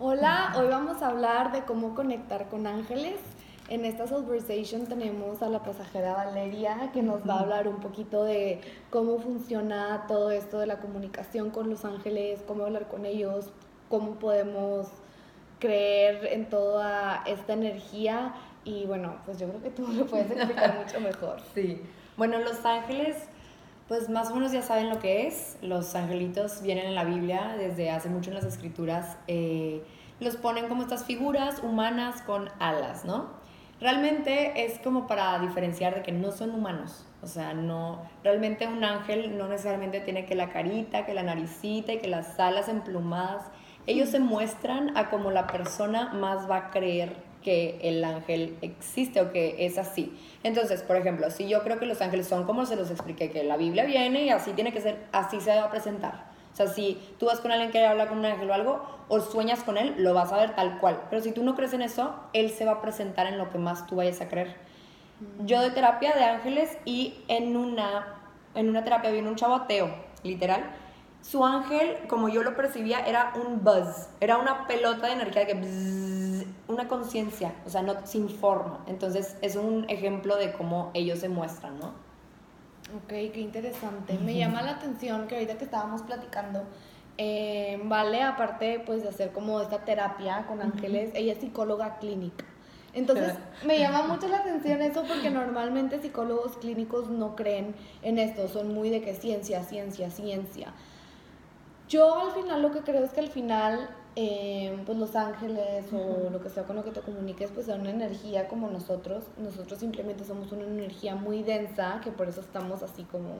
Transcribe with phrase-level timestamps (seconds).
[0.00, 3.16] Hola, hoy vamos a hablar de cómo conectar con ángeles.
[3.68, 8.22] En esta conversation tenemos a la pasajera Valeria que nos va a hablar un poquito
[8.22, 13.50] de cómo funciona todo esto de la comunicación con los ángeles, cómo hablar con ellos,
[13.88, 14.86] cómo podemos
[15.58, 20.78] creer en toda esta energía y bueno, pues yo creo que tú lo puedes explicar
[20.84, 21.40] mucho mejor.
[21.56, 21.82] Sí.
[22.16, 23.16] Bueno, los ángeles,
[23.88, 25.56] pues más o menos ya saben lo que es.
[25.62, 29.16] Los angelitos vienen en la Biblia desde hace mucho en las escrituras.
[29.26, 29.82] Eh,
[30.20, 33.30] los ponen como estas figuras humanas con alas, ¿no?
[33.80, 37.06] Realmente es como para diferenciar de que no son humanos.
[37.22, 41.94] O sea, no, realmente un ángel no necesariamente tiene que la carita, que la naricita
[41.94, 43.46] y que las alas emplumadas.
[43.86, 49.20] Ellos se muestran a como la persona más va a creer que el ángel existe
[49.20, 50.16] o que es así.
[50.42, 53.44] Entonces, por ejemplo, si yo creo que los ángeles son como se los expliqué, que
[53.44, 56.28] la Biblia viene y así tiene que ser, así se va a presentar.
[56.52, 59.20] O sea, si tú vas con alguien que habla con un ángel o algo, o
[59.20, 61.00] sueñas con él, lo vas a ver tal cual.
[61.08, 63.58] Pero si tú no crees en eso, él se va a presentar en lo que
[63.58, 64.56] más tú vayas a creer.
[65.44, 68.16] Yo de terapia de ángeles y en una,
[68.54, 69.66] en una terapia viene un chavo
[70.22, 70.64] literal,
[71.28, 76.46] su ángel, como yo lo percibía, era un buzz, era una pelota de energía que
[76.68, 78.82] una conciencia, o sea, no sin forma.
[78.86, 81.88] Entonces es un ejemplo de cómo ellos se muestran, ¿no?
[82.96, 84.18] Ok, qué interesante.
[84.18, 86.64] Me llama la atención que ahorita que estábamos platicando,
[87.18, 92.46] eh, Vale, aparte pues de hacer como esta terapia con ángeles, ella es psicóloga clínica.
[92.94, 93.34] Entonces
[93.66, 98.72] me llama mucho la atención eso porque normalmente psicólogos clínicos no creen en esto, son
[98.72, 100.72] muy de que ciencia, ciencia, ciencia.
[101.88, 106.28] Yo al final lo que creo es que al final, eh, pues los ángeles o
[106.30, 109.24] lo que sea con lo que te comuniques, pues son una energía como nosotros.
[109.38, 113.38] Nosotros simplemente somos una energía muy densa, que por eso estamos así como,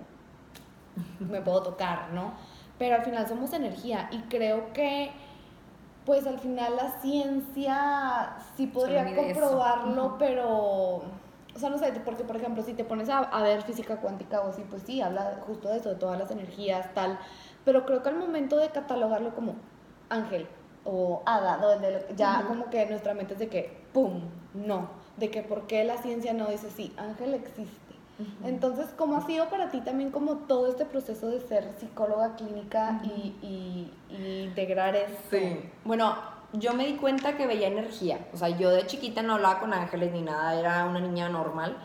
[1.20, 2.32] me puedo tocar, ¿no?
[2.78, 5.10] Pero al final somos energía y creo que,
[6.06, 11.02] pues al final la ciencia sí podría comprobarlo, pero...
[11.54, 14.42] O sea, no sé, porque por ejemplo, si te pones a, a ver física cuántica
[14.42, 17.18] o así, pues sí, habla justo de eso, de todas las energías, tal
[17.68, 19.54] pero creo que al momento de catalogarlo como
[20.08, 20.46] ángel
[20.86, 24.22] o hada, donde ya como que nuestra mente es de que, ¡pum!
[24.54, 27.94] No, de que por qué la ciencia no dice sí, ángel existe.
[28.42, 33.02] Entonces, ¿cómo ha sido para ti también como todo este proceso de ser psicóloga clínica
[33.04, 35.14] y, integrar eso?
[35.30, 35.60] Sí.
[35.84, 36.16] Bueno,
[36.54, 38.28] yo me di cuenta que veía energía.
[38.32, 41.76] O sea, yo de chiquita no hablaba con ángeles ni nada, era una niña normal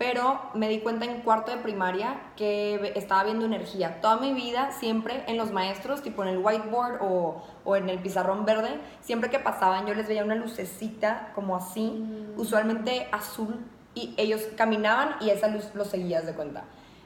[0.00, 4.00] pero me di cuenta en cuarto de primaria que estaba viendo energía.
[4.00, 7.98] Toda mi vida, siempre en los maestros, tipo en el whiteboard o, o en el
[7.98, 12.40] pizarrón verde, siempre que pasaban yo les veía una lucecita como así, mm.
[12.40, 13.62] usualmente azul,
[13.94, 16.64] y ellos caminaban y esa luz los seguías de cuenta.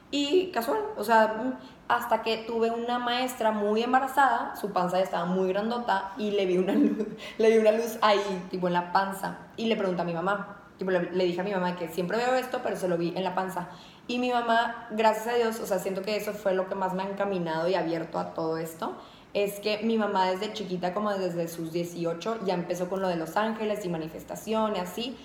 [0.09, 1.53] Y casual, o sea, mm,
[1.89, 6.45] hasta que tuve una maestra muy embarazada, su panza ya estaba muy grandota y le
[6.45, 7.07] vi una luz,
[7.39, 10.61] le vi una luz ahí, tipo en la panza, y le pregunté a mi mamá,
[10.79, 13.35] le, dije a mi mamá que siempre veo esto, pero se lo vi en la
[13.35, 13.69] panza.
[14.07, 16.93] Y mi mamá, gracias a Dios, o sea, siento que eso fue lo que más
[16.93, 18.95] me ha encaminado y abierto a todo esto.
[19.33, 23.15] Es que mi mamá desde chiquita, como desde sus 18, ya empezó con lo de
[23.15, 25.17] los ángeles y manifestaciones, así.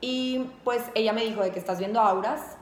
[0.00, 2.56] Y pues ella me dijo de que estás viendo auras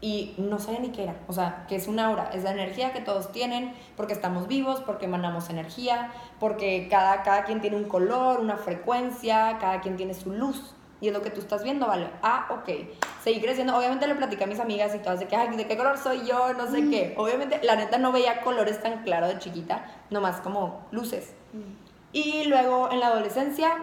[0.00, 1.16] y no sabía ni qué era.
[1.28, 4.80] O sea, que es un aura, es la energía que todos tienen porque estamos vivos,
[4.80, 10.14] porque emanamos energía, porque cada, cada quien tiene un color, una frecuencia, cada quien tiene
[10.14, 12.08] su luz y es lo que tú estás viendo, ¿vale?
[12.22, 12.88] Ah, ok.
[13.22, 13.76] Seguí creciendo.
[13.76, 16.24] Obviamente le platicé a mis amigas y todas de que, ay, ¿de qué color soy
[16.26, 16.54] yo?
[16.54, 16.90] No sé mm.
[16.90, 17.14] qué.
[17.18, 21.34] Obviamente, la neta no veía colores tan claros de chiquita, nomás como luces.
[21.52, 21.84] Mm.
[22.14, 23.76] Y luego en la adolescencia,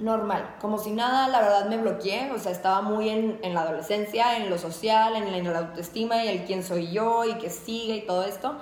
[0.00, 3.60] normal, como si nada, la verdad me bloqueé, o sea, estaba muy en, en la
[3.60, 7.50] adolescencia, en lo social, en, en, la autoestima y el quién soy yo y que
[7.50, 8.56] sigue y todo esto.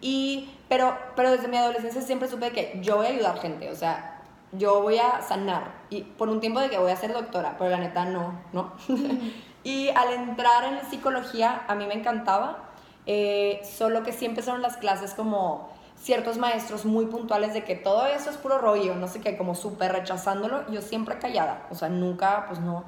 [0.00, 3.74] Y, pero, pero desde mi adolescencia siempre supe que yo voy a ayudar gente, o
[3.74, 4.19] sea,
[4.52, 7.70] yo voy a sanar y por un tiempo de que voy a ser doctora, pero
[7.70, 8.72] la neta no, ¿no?
[9.64, 12.70] y al entrar en psicología a mí me encantaba,
[13.06, 18.06] eh, solo que sí empezaron las clases como ciertos maestros muy puntuales de que todo
[18.06, 21.88] eso es puro rollo, no sé qué, como súper rechazándolo, yo siempre callada, o sea,
[21.88, 22.84] nunca, pues no.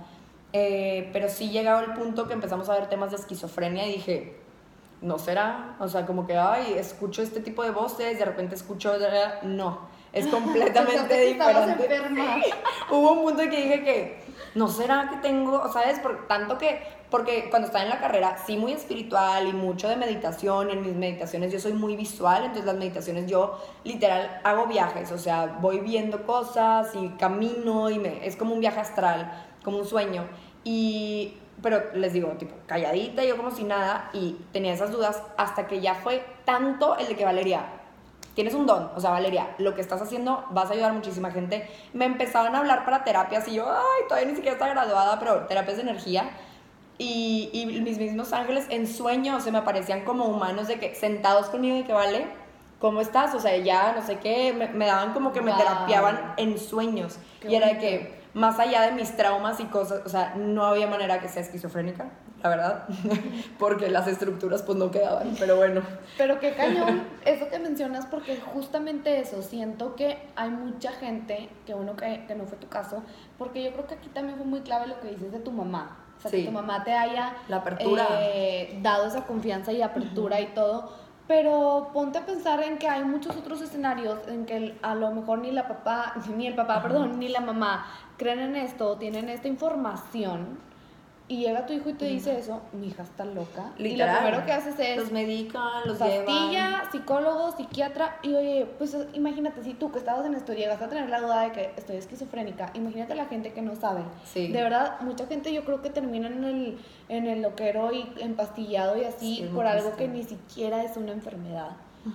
[0.54, 4.40] Eh, pero sí llegaba el punto que empezamos a ver temas de esquizofrenia y dije,
[5.00, 8.94] no será, o sea, como que, ay, escucho este tipo de voces, de repente escucho,
[9.42, 12.54] no es completamente diferente.
[12.90, 14.22] Hubo un punto que dije que
[14.54, 15.98] no será que tengo, ¿sabes?
[16.00, 19.96] Por tanto que, porque cuando estaba en la carrera, sí muy espiritual y mucho de
[19.96, 25.10] meditación, en mis meditaciones yo soy muy visual, entonces las meditaciones yo literal hago viajes,
[25.12, 29.32] o sea, voy viendo cosas y camino y me, es como un viaje astral,
[29.64, 30.24] como un sueño.
[30.64, 35.66] Y, pero les digo, tipo, calladita, yo como si nada, y tenía esas dudas hasta
[35.66, 37.64] que ya fue tanto el de que Valeria,
[38.34, 41.31] tienes un don, o sea, Valeria, lo que estás haciendo vas a ayudar a muchísima
[41.31, 41.69] gente.
[41.93, 45.46] Me empezaban a hablar para terapias y yo, ay, todavía ni siquiera está graduada, pero
[45.46, 46.31] terapias de energía.
[46.99, 51.46] Y, y mis mismos ángeles en sueños se me aparecían como humanos de que sentados
[51.46, 52.26] conmigo y que vale,
[52.79, 53.34] ¿cómo estás?
[53.34, 57.19] O sea, ya no sé qué, me, daban como que me terapiaban en sueños.
[57.49, 60.87] y era de que más allá de mis traumas y cosas, o sea, no había
[60.87, 62.11] manera que sea esquizofrénica,
[62.43, 62.84] la verdad,
[63.58, 65.82] porque las estructuras pues no quedaban, pero bueno.
[66.17, 71.75] Pero qué cañón eso que mencionas, porque justamente eso, siento que hay mucha gente, que
[71.75, 73.02] uno que, que no fue tu caso,
[73.38, 75.99] porque yo creo que aquí también fue muy clave lo que dices de tu mamá.
[76.17, 78.06] O sea, que tu mamá te haya la apertura.
[78.20, 80.93] Eh, dado esa confianza y apertura y todo.
[81.32, 85.38] Pero ponte a pensar en que hay muchos otros escenarios en que a lo mejor
[85.38, 87.87] ni la papá, ni el papá, perdón, ni la mamá
[88.19, 90.58] creen en esto, tienen esta información
[91.32, 93.73] y llega tu hijo y te dice eso, mi hija está loca.
[93.79, 94.99] Y lo primero que haces es...
[94.99, 98.19] Los medican, los pastilla, psicólogo, psiquiatra.
[98.23, 101.40] Y oye, pues imagínate, si tú que estabas en esto llegas a tener la duda
[101.44, 104.02] de que estoy esquizofrénica, imagínate la gente que no sabe.
[104.34, 108.99] De verdad, mucha gente yo creo que termina en el, en el loquero y empastillado
[108.99, 111.70] y así por algo que ni siquiera es una enfermedad.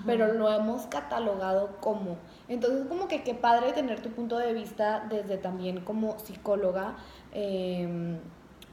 [0.06, 2.18] Pero lo hemos catalogado como.
[2.50, 6.98] Entonces, como que qué padre tener tu punto de vista desde también como psicóloga.
[7.32, 8.20] Eh,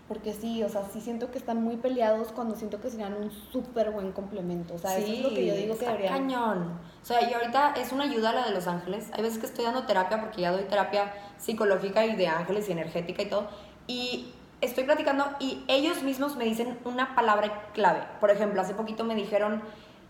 [0.08, 3.30] porque sí, o sea, sí siento que están muy peleados cuando siento que serían un
[3.30, 4.74] súper buen complemento.
[4.74, 6.10] O sea, eso es lo que yo digo que debería.
[6.10, 6.78] cañón.
[7.02, 9.08] O sea, y ahorita es una ayuda la de los ángeles.
[9.14, 12.72] Hay veces que estoy dando terapia porque ya doy terapia psicológica y de ángeles y
[12.72, 13.48] energética y todo.
[13.86, 18.00] Y estoy platicando y ellos mismos me dicen una palabra clave.
[18.20, 19.62] Por ejemplo, hace poquito me dijeron,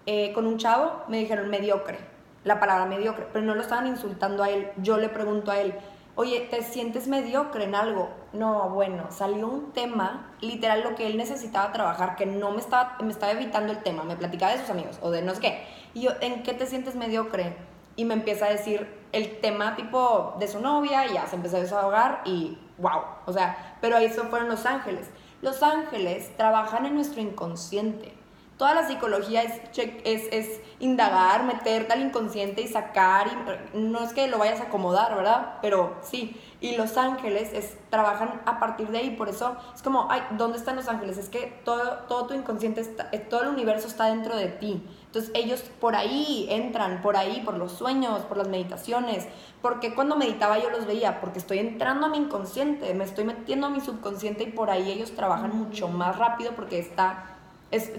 [0.07, 1.99] eh, con un chavo, me dijeron mediocre.
[2.43, 3.29] La palabra mediocre.
[3.33, 4.71] Pero no lo estaban insultando a él.
[4.79, 5.73] Yo le pregunto a él
[6.17, 8.11] oye, ¿te sientes mediocre en algo?
[8.33, 12.97] No, bueno, salió un tema, literal lo que él necesitaba trabajar, que no me estaba,
[13.03, 15.67] me estaba evitando el tema, me platicaba de sus amigos o de no sé qué.
[15.95, 17.57] Y yo, ¿en qué te sientes mediocre?
[17.97, 21.57] Y me empieza a decir el tema tipo de su novia, y ya se empezó
[21.57, 25.09] a desahogar y wow, o sea, pero eso fueron los ángeles.
[25.43, 28.15] Los ángeles trabajan en nuestro inconsciente.
[28.57, 29.61] Toda la psicología es,
[30.05, 33.27] es, es indagar, meterte al inconsciente y sacar,
[33.73, 35.59] y no es que lo vayas a acomodar, ¿verdad?
[35.61, 40.07] Pero sí, y los ángeles es, trabajan a partir de ahí, por eso es como,
[40.09, 41.19] ay, ¿dónde están los ángeles?
[41.19, 44.87] Es que todo, todo tu inconsciente, está, eh, todo el universo está dentro de ti.
[45.07, 49.27] Entonces ellos por ahí entran, por ahí, por los sueños, por las meditaciones.
[49.63, 51.21] porque cuando meditaba yo los veía?
[51.21, 54.91] Porque estoy entrando a mi inconsciente, me estoy metiendo a mi subconsciente y por ahí
[54.91, 57.34] ellos trabajan mucho más rápido porque está
[57.75, 57.91] es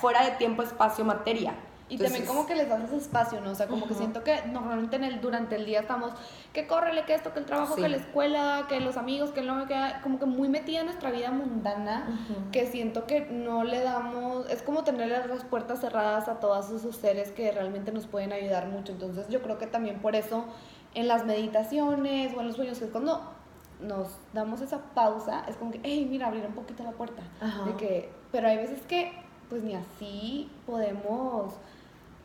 [0.00, 1.54] fuera de tiempo, espacio, materia.
[1.88, 3.52] Y también como que les das ese espacio, ¿no?
[3.52, 6.12] O sea, como que siento que normalmente en el, durante el día estamos,
[6.52, 9.52] que córrele, que esto, que el trabajo, que la escuela, que los amigos, que el
[9.52, 12.08] me queda como que muy metida en nuestra vida mundana,
[12.50, 16.96] que siento que no le damos, es como tener las puertas cerradas a todos esos
[16.96, 18.90] seres que realmente nos pueden ayudar mucho.
[18.90, 20.44] Entonces yo creo que también por eso
[20.94, 23.32] en las meditaciones o en los sueños, que es cuando
[23.80, 27.22] nos damos esa pausa, es como que, hey, mira, abrir un poquito la puerta.
[27.64, 29.12] De que, pero hay veces que,
[29.48, 31.54] pues ni así podemos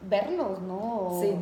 [0.10, 1.18] verlos, ¿no?
[1.22, 1.34] Sí.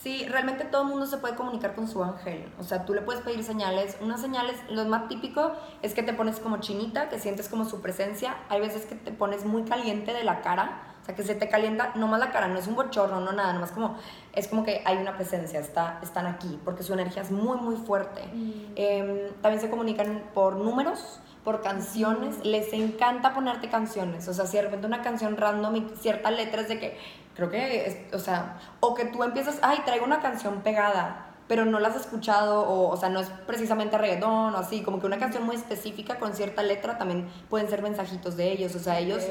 [0.00, 2.44] Sí, realmente todo el mundo se puede comunicar con su ángel.
[2.60, 3.96] O sea, tú le puedes pedir señales.
[4.00, 5.50] Unas señales, lo más típico
[5.82, 8.36] es que te pones como chinita, que sientes como su presencia.
[8.48, 11.50] Hay veces que te pones muy caliente de la cara o sea, que se te
[11.50, 13.94] calienta, no más la cara, no es un bochorno, no nada, nomás como,
[14.32, 17.76] es como que hay una presencia, está, están aquí, porque su energía es muy, muy
[17.76, 18.22] fuerte.
[18.32, 18.52] Mm.
[18.74, 24.56] Em, también se comunican por números, por canciones, les encanta ponerte canciones, o sea, si
[24.56, 26.98] de repente una canción random y ciertas letras de que,
[27.34, 31.78] creo que, o sea, o que tú empiezas, ay, traigo una canción pegada, pero no
[31.78, 35.18] la has escuchado, o, o sea, no es precisamente reggaetón o así, como que una
[35.18, 39.22] canción muy específica con cierta letra también pueden ser mensajitos de ellos, o sea, ellos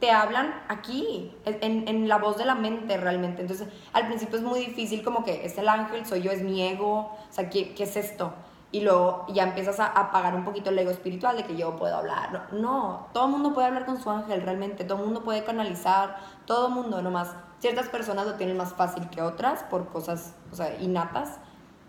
[0.00, 3.40] te hablan aquí, en, en, la voz de la mente realmente.
[3.42, 6.60] Entonces, al principio es muy difícil como que es el ángel, soy yo, es mi
[6.60, 8.34] ego, o sea, ¿qué, qué es esto?
[8.72, 11.94] Y luego ya empiezas a apagar un poquito el ego espiritual de que yo puedo
[11.94, 12.48] hablar.
[12.52, 16.16] No, todo el mundo puede hablar con su ángel realmente, todo el mundo puede canalizar,
[16.46, 20.56] todo el mundo, nomás ciertas personas lo tienen más fácil que otras por cosas, o
[20.56, 21.38] sea, innatas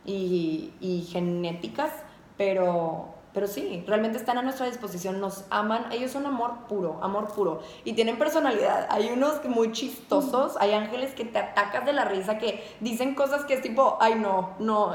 [0.06, 1.92] y genéticas,
[2.38, 7.34] pero pero sí, realmente están a nuestra disposición, nos aman, ellos son amor puro, amor
[7.34, 7.62] puro.
[7.84, 8.88] Y tienen personalidad.
[8.92, 13.46] Hay unos muy chistosos, hay ángeles que te atacas de la risa, que dicen cosas
[13.46, 14.94] que es tipo, ay no, no,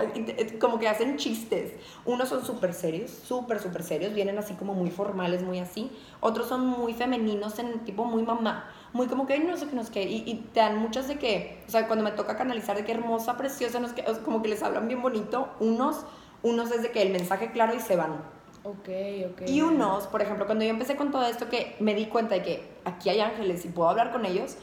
[0.61, 1.73] como que hacen chistes.
[2.05, 5.91] Unos son súper serios, súper, súper serios, vienen así como muy formales, muy así.
[6.21, 9.85] Otros son muy femeninos, en tipo muy mamá muy como que no sé qué, no
[9.85, 12.75] sé qué, y, y, te dan muchas de que, o sea, cuando me toca canalizar
[12.75, 16.07] de qué hermosa, preciosa, no sé qué, como que les hablan bien bonito, unos
[16.43, 18.23] unos es de que el mensaje claro y se van.
[18.65, 18.89] Ok,
[19.33, 19.43] ok.
[19.49, 22.43] Y unos, por ejemplo, cuando yo empecé con todo esto, que me di cuenta de
[22.43, 24.57] que aquí hay ángeles y puedo hablar con ellos,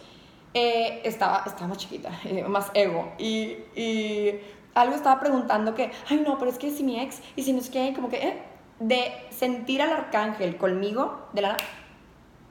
[0.53, 3.13] eh, estaba, estaba más chiquita, eh, más ego.
[3.17, 4.39] Y, y
[4.73, 7.59] algo estaba preguntando que, ay no, pero es que si mi ex, y si no
[7.59, 8.37] es que, como que, eh,
[8.79, 11.57] de sentir al arcángel conmigo, de la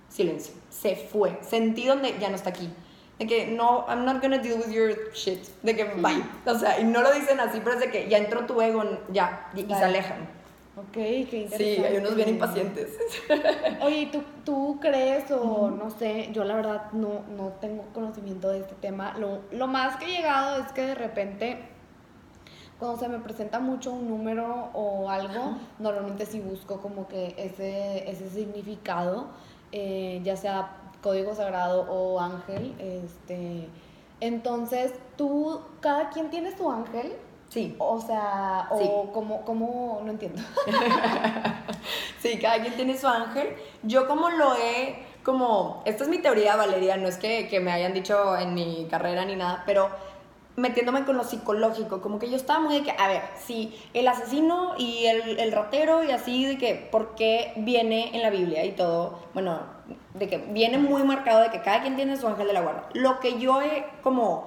[0.08, 2.70] silencio, se fue, sentí donde ya no está aquí.
[3.18, 5.46] De que no, I'm not gonna deal with your shit.
[5.62, 6.22] De que bye.
[6.46, 8.82] O sea, y no lo dicen así, pero es de que ya entró tu ego,
[9.12, 10.28] ya, y, y se alejan.
[10.76, 11.76] Ok, qué interesante.
[11.76, 12.98] Sí, hay unos bien impacientes.
[13.80, 16.30] Oye, ¿tú, ¿tú crees o no sé?
[16.32, 19.14] Yo la verdad no, no tengo conocimiento de este tema.
[19.16, 21.58] Lo, lo más que he llegado es que de repente,
[22.80, 28.10] cuando se me presenta mucho un número o algo, normalmente sí busco como que ese,
[28.10, 29.28] ese significado,
[29.70, 32.74] eh, ya sea código sagrado o ángel.
[32.78, 33.68] Este,
[34.20, 37.12] entonces, tú, cada quien tiene su ángel.
[37.50, 37.76] Sí.
[37.78, 38.90] O sea, o Sí.
[39.12, 40.42] como, como, no entiendo.
[42.18, 43.54] Sí, cada quien tiene su ángel.
[43.82, 47.70] Yo como lo he, como, esta es mi teoría, Valeria, no es que, que me
[47.70, 49.90] hayan dicho en mi carrera ni nada, pero
[50.56, 54.08] metiéndome con lo psicológico, como que yo estaba muy de que, a ver, si el
[54.08, 58.64] asesino y el, el ratero y así, de que, ¿por qué viene en la Biblia
[58.64, 59.18] y todo?
[59.34, 59.60] Bueno,
[60.14, 62.88] de que viene muy marcado de que cada quien tiene su ángel de la guarda.
[62.94, 64.46] Lo que yo he como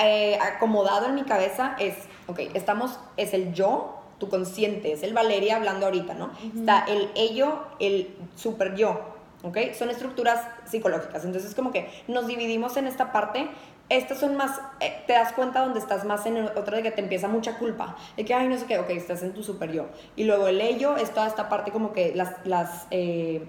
[0.00, 1.94] eh, acomodado en mi cabeza es,
[2.26, 6.30] ok, estamos, es el yo, tu consciente, es el Valeria hablando ahorita, ¿no?
[6.56, 9.00] Está el ello, el super yo,
[9.42, 9.58] ¿ok?
[9.78, 11.24] Son estructuras psicológicas.
[11.24, 13.48] Entonces, como que nos dividimos en esta parte.
[13.88, 16.90] Estas son más, eh, te das cuenta donde estás más en el- otra de que
[16.90, 19.70] te empieza mucha culpa, de que, ay, no sé qué, ok, estás en tu super
[19.70, 19.86] yo.
[20.16, 23.48] Y luego el ello es toda esta parte como que las, las eh,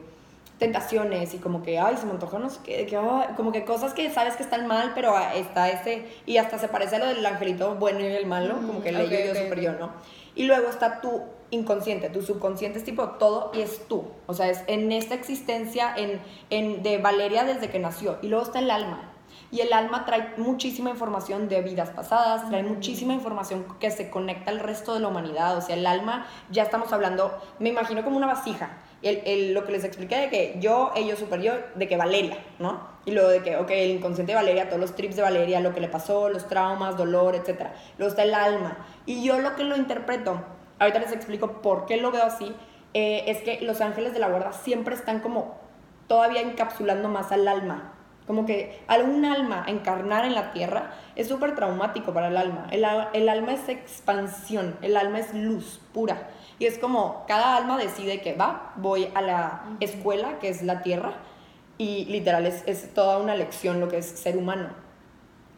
[0.58, 3.64] tentaciones y como que, ay, se me antoja no sé qué, que, ay, como que
[3.64, 7.06] cosas que sabes que están mal, pero está ese, y hasta se parece a lo
[7.08, 9.62] del angelito bueno y el malo, como que el ok, ello y el ok, super
[9.62, 9.92] yo, ¿no?
[10.36, 14.06] Y luego está tu inconsciente, tu subconsciente es tipo todo y es tú.
[14.28, 18.18] O sea, es en esta existencia en, en, de Valeria desde que nació.
[18.22, 19.14] Y luego está el alma.
[19.50, 24.52] Y el alma trae muchísima información de vidas pasadas, trae muchísima información que se conecta
[24.52, 25.58] al resto de la humanidad.
[25.58, 28.78] O sea, el alma, ya estamos hablando, me imagino como una vasija.
[29.02, 32.38] El, el- lo que les expliqué de que yo, ellos, super yo, de que Valeria,
[32.60, 32.82] ¿no?
[33.06, 35.74] Y luego de que, ok, el inconsciente de Valeria, todos los trips de Valeria, lo
[35.74, 37.68] que le pasó, los traumas, dolor, etc.
[37.98, 38.86] Luego está el alma.
[39.06, 40.42] Y yo lo que lo interpreto,
[40.80, 42.54] ahorita les explico por qué lo veo así,
[42.94, 45.56] eh, es que los ángeles de la guarda siempre están como
[46.08, 47.94] todavía encapsulando más al alma.
[48.28, 52.68] Como que algún alma encarnar en la tierra es súper traumático para el alma.
[52.72, 56.28] El, a- el alma es expansión, el alma es luz pura.
[56.60, 60.82] Y es como cada alma decide que va, voy a la escuela, que es la
[60.84, 61.14] tierra,
[61.78, 64.70] y literal es, es toda una lección lo que es ser humano.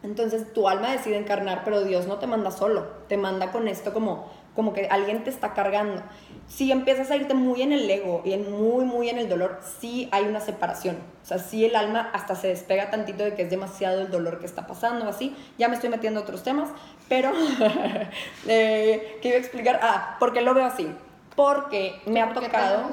[0.02, 3.92] Entonces tu alma decide encarnar, pero Dios no te manda solo, te manda con esto
[3.92, 6.02] como, como que alguien te está cargando.
[6.48, 9.60] Si empiezas a irte muy en el ego y en muy, muy en el dolor,
[9.80, 10.96] sí hay una separación.
[11.22, 14.40] O sea, sí el alma hasta se despega tantito de que es demasiado el dolor
[14.40, 15.36] que está pasando, así.
[15.58, 16.70] Ya me estoy metiendo a otros temas,
[17.08, 17.32] pero
[18.48, 19.80] eh, ¿qué iba a explicar?
[19.82, 20.90] Ah, ¿por qué lo veo así?
[21.36, 22.90] Porque me ha Porque tocado...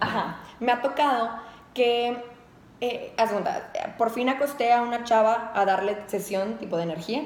[0.00, 0.40] Ajá.
[0.58, 1.30] Me ha tocado
[1.72, 2.16] que,
[2.80, 3.14] eh,
[3.96, 7.22] por fin acosté a una chava a darle sesión tipo de energía.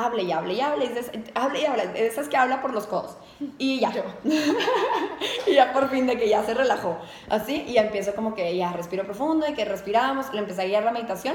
[0.00, 0.88] Hable y hable y hable, y
[1.34, 3.16] hable y hable, esas que habla por los codos.
[3.58, 3.92] Y ya.
[5.46, 6.96] y ya por fin de que ya se relajó.
[7.28, 10.66] Así, y ya empiezo como que ya respiro profundo, y que respiramos, le empecé a
[10.66, 11.34] guiar la meditación.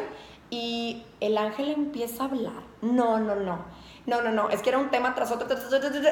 [0.50, 2.64] Y el ángel empieza a hablar.
[2.82, 3.66] No, no, no.
[4.06, 5.48] No, no, no, es que era un tema tras otro,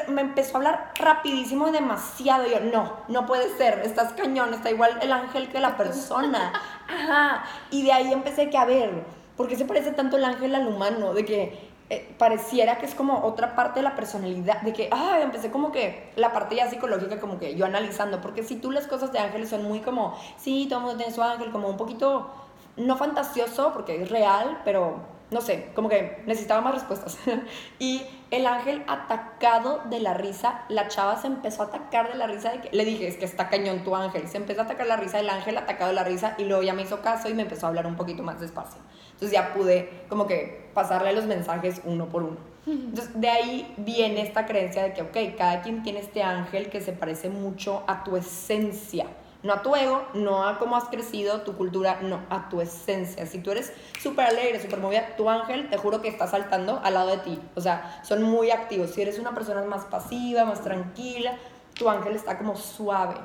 [0.09, 2.47] me empezó a hablar rapidísimo y demasiado.
[2.47, 6.51] Y yo, no, no puede ser, estás cañón, está igual el ángel que la persona.
[6.89, 7.45] Ajá.
[7.69, 9.05] Y de ahí empecé que, a ver,
[9.37, 11.13] ¿por qué se parece tanto el ángel al humano?
[11.13, 15.19] De que eh, pareciera que es como otra parte de la personalidad, de que, ah,
[15.21, 18.87] empecé como que la parte ya psicológica, como que yo analizando, porque si tú las
[18.87, 21.75] cosas de ángeles son muy como, sí, todo el mundo tiene su ángel, como un
[21.75, 22.31] poquito,
[22.77, 27.17] no fantasioso, porque es real, pero no sé, como que necesitaba más respuestas.
[27.79, 32.27] y el ángel atacado de la risa, la chava se empezó a atacar de la
[32.27, 34.29] risa le dije, es que está cañón tu ángel.
[34.29, 36.73] Se empezó a atacar la risa del ángel, atacado de la risa, y luego ya
[36.73, 38.81] me hizo caso y me empezó a hablar un poquito más despacio.
[39.21, 42.37] Entonces ya pude como que pasarle los mensajes uno por uno.
[42.65, 46.81] Entonces de ahí viene esta creencia de que, ok, cada quien tiene este ángel que
[46.81, 49.05] se parece mucho a tu esencia.
[49.43, 53.27] No a tu ego, no a cómo has crecido, tu cultura, no, a tu esencia.
[53.27, 56.95] Si tú eres súper alegre, súper movida, tu ángel, te juro que está saltando al
[56.95, 57.39] lado de ti.
[57.55, 58.89] O sea, son muy activos.
[58.89, 61.37] Si eres una persona más pasiva, más tranquila,
[61.75, 63.15] tu ángel está como suave.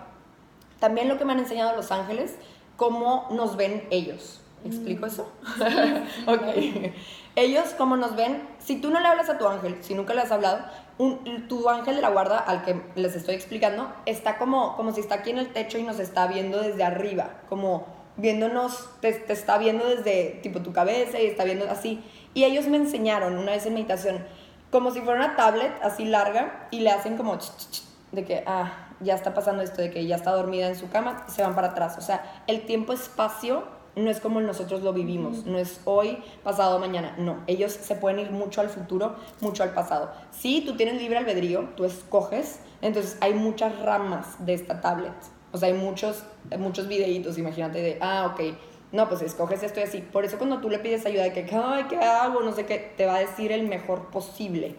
[0.79, 2.37] También lo que me han enseñado los ángeles,
[2.77, 4.43] cómo nos ven ellos.
[4.69, 5.31] ¿Me explico eso?
[6.27, 6.93] ok.
[7.37, 10.23] Ellos, como nos ven, si tú no le hablas a tu ángel, si nunca le
[10.23, 10.61] has hablado,
[10.99, 15.01] un- tu ángel de la guarda, al que les estoy explicando, está como, como si
[15.01, 19.35] está aquí en el techo y nos está viendo desde arriba, como viéndonos, te, te
[19.35, 22.03] está viendo desde tipo tu cabeza y está viendo así.
[22.33, 24.25] Y ellos me enseñaron una vez en meditación,
[24.71, 27.83] como si fuera una tablet así larga y le hacen como ch, ch, ch,
[28.13, 31.27] de que, ah, ya está pasando esto, de que ya está dormida en su cama,
[31.29, 31.97] se van para atrás.
[31.99, 33.65] O sea, el tiempo-espacio
[33.97, 37.43] no es como nosotros lo vivimos, no es hoy, pasado, mañana, no.
[37.47, 40.13] Ellos se pueden ir mucho al futuro, mucho al pasado.
[40.31, 45.15] Sí, tú tienes libre albedrío, tú escoges, entonces hay muchas ramas de esta tablet.
[45.53, 46.23] O sea, hay muchos,
[46.59, 48.55] muchos videitos, imagínate, de, ah, ok,
[48.93, 50.01] no, pues escoges esto y así.
[50.01, 52.41] Por eso cuando tú le pides ayuda de que, ay, ¿qué hago?
[52.41, 54.77] No sé qué, te va a decir el mejor posible.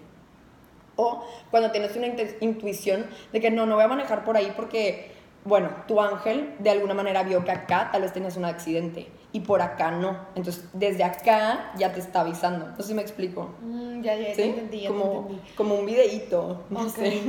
[0.95, 2.07] O cuando tienes una
[2.39, 5.11] intuición de que no, no voy a manejar por ahí porque,
[5.47, 9.39] bueno, tu ángel de alguna manera vio que acá tal vez tenías un accidente y
[9.41, 10.17] por acá no.
[10.35, 12.67] Entonces, desde acá ya te está avisando.
[12.67, 13.49] No sé si me explico.
[13.61, 15.41] Mm, ya, ya, ya entendí, ya como, entendí.
[15.55, 16.63] como un videíto.
[16.69, 16.87] No Ok.
[16.89, 17.21] sé.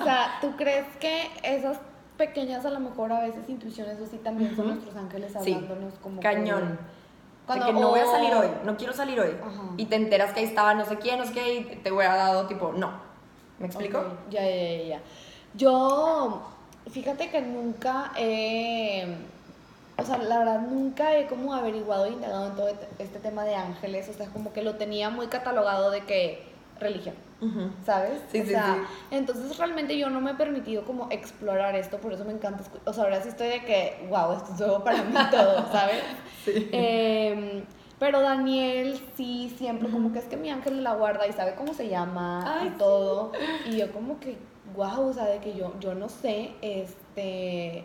[0.00, 1.78] O sea, ¿tú crees que esas
[2.16, 4.74] pequeñas, a lo mejor a veces intuiciones o sí también son Ujú.
[4.74, 5.52] nuestros ángeles Sí.
[5.54, 6.78] hablándonos como que- Cañón.
[7.46, 9.36] Cuando- de que no voy a salir hoy, no quiero salir hoy.
[9.42, 9.62] Ajá.
[9.76, 12.14] Y te enteras que ahí estaba no sé quién, no sé qué, y te hubiera
[12.16, 12.92] dado tipo, no.
[13.58, 13.98] ¿Me explico?
[13.98, 15.00] Ok, Ya, ya, ya, ya.
[15.54, 16.42] Yo,
[16.90, 19.06] fíjate que nunca he,
[19.98, 23.44] o sea, la verdad nunca he como averiguado e indagado en todo este- este tema
[23.44, 26.42] de ángeles, o sea, como que lo tenía muy catalogado de que
[26.80, 27.14] religión.
[27.84, 28.22] ¿sabes?
[28.32, 29.06] Sí, o sí, sea, sí.
[29.16, 32.92] entonces realmente yo no me he permitido como explorar esto, por eso me encanta, o
[32.94, 36.02] sea, ahora sí estoy de que, wow, esto es nuevo para mí todo, ¿sabes?
[36.42, 36.70] Sí.
[36.72, 37.64] Em,
[37.98, 41.74] pero Daniel sí siempre como que es que mi ángel la guarda y sabe cómo
[41.74, 42.76] se llama Ay, y sí.
[42.78, 43.32] todo.
[43.66, 44.38] Y yo como que,
[44.74, 47.84] wow, o sea, de que yo, yo no sé, este...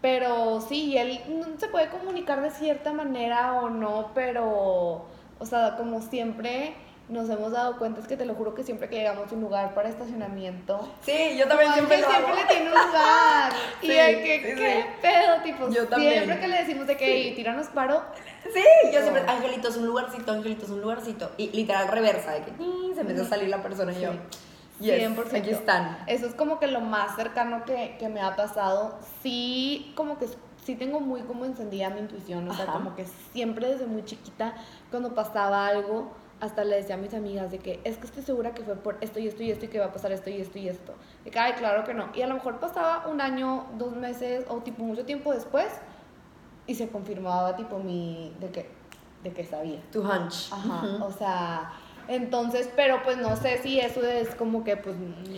[0.00, 1.20] Pero sí, él
[1.58, 5.04] se puede comunicar de cierta manera o no, pero,
[5.38, 6.74] o sea, como siempre
[7.08, 9.42] nos hemos dado cuenta, es que te lo juro que siempre que llegamos a un
[9.42, 12.40] lugar para estacionamiento, Sí, yo también siempre lo siempre hago.
[12.40, 13.52] le tiene un lugar.
[13.82, 14.88] y de que, sí, ¿qué sí.
[15.02, 15.42] pedo?
[15.44, 16.12] Tipo, Yo también.
[16.14, 17.10] siempre que le decimos de que, Sí.
[17.12, 18.02] "Ey, tíranos paro,
[18.52, 21.30] Sí, yo siempre, angelitos, un lugarcito, angelitos, un lugarcito.
[21.36, 22.50] Y literal reversa, de que
[22.94, 24.10] se empieza a salir la persona y yo.
[24.80, 25.36] Yes, 100%.
[25.38, 25.98] aquí están.
[26.06, 28.98] Eso es como que lo más cercano que, que me ha pasado.
[29.22, 30.26] Sí, como que
[30.64, 32.48] sí tengo muy como encendida mi intuición.
[32.48, 32.72] O sea, Ajá.
[32.74, 34.54] como que siempre desde muy chiquita,
[34.90, 38.52] cuando pasaba algo, hasta le decía a mis amigas de que es que estoy segura
[38.52, 40.40] que fue por esto y esto y esto y que va a pasar esto y
[40.40, 40.94] esto y esto.
[41.24, 42.08] De que, ay, claro que no.
[42.14, 45.68] Y a lo mejor pasaba un año, dos meses o tipo mucho tiempo después
[46.66, 48.68] y se confirmaba tipo mi, de que,
[49.22, 49.80] de que sabía.
[49.92, 50.52] Tu hunch.
[50.52, 51.04] Ajá, Ujú.
[51.04, 51.72] o sea,
[52.08, 54.96] entonces, pero pues no sé si eso es como que pues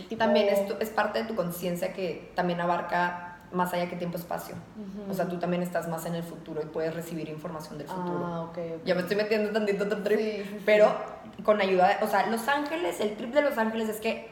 [0.09, 0.19] tipo...
[0.19, 4.55] También es, tu- es parte de tu conciencia que también abarca más allá que tiempo-espacio.
[4.55, 5.11] Ujú.
[5.11, 8.21] O sea, tú también estás más en el futuro y puedes recibir información del futuro.
[8.27, 8.85] Ah, ok, ok.
[8.85, 10.19] Ya me estoy metiendo tantito otro trip.
[10.19, 10.63] Sí, sí, sí.
[10.67, 10.93] Pero
[11.45, 14.29] con ayuda, de- o sea, los ángeles, el trip de los ángeles es que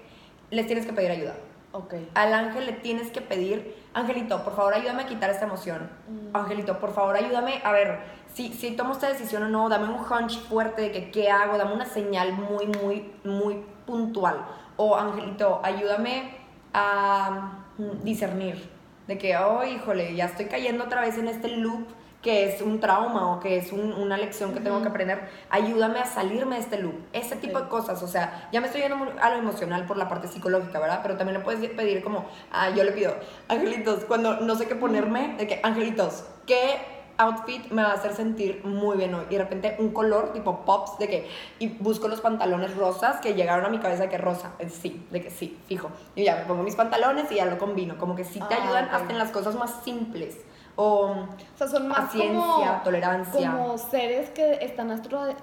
[0.50, 1.34] les tienes que pedir ayuda.
[1.72, 1.94] Ok.
[2.14, 5.88] Al ángel le tienes que pedir, Angelito, por favor ayúdame a quitar esta emoción.
[6.08, 6.36] Mm.
[6.36, 8.00] Angelito, por favor ayúdame, a ver,
[8.34, 11.56] si, si tomo esta decisión o no, dame un hunch fuerte de que qué hago,
[11.56, 14.44] dame una señal muy, muy, muy puntual.
[14.76, 16.36] O Angelito, ayúdame
[16.74, 18.70] a mm, discernir
[19.06, 21.86] de que, oh, híjole, ya estoy cayendo otra vez en este loop
[22.22, 25.98] que es un trauma o que es un- una lección que tengo que aprender, ayúdame
[25.98, 26.94] a salirme de este loop.
[27.12, 30.08] Ese tipo de cosas, o sea, ya me estoy yendo a lo emocional por la
[30.08, 31.00] parte psicológica, ¿verdad?
[31.02, 33.14] Pero también le puedes pedir como, ah, yo le pido,
[33.48, 36.76] angelitos, cuando no sé qué ponerme, de que, angelitos, ¿qué
[37.18, 39.24] outfit me va a hacer sentir muy bien hoy?
[39.28, 43.34] Y de repente un color tipo pops, de que, y busco los pantalones rosas que
[43.34, 45.90] llegaron a mi cabeza de que rosa, Eh, sí, de que sí, fijo.
[46.14, 48.62] Y ya me pongo mis pantalones y ya lo combino, como que sí te Ah,
[48.62, 48.92] ayudan ok.
[48.94, 50.36] hasta en las cosas más simples.
[50.76, 53.52] O O sea, son más paciencia, como, tolerancia.
[53.52, 54.90] como seres que están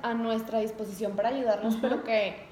[0.01, 1.81] a nuestra disposición para ayudarnos, Ujú.
[1.81, 2.47] pero que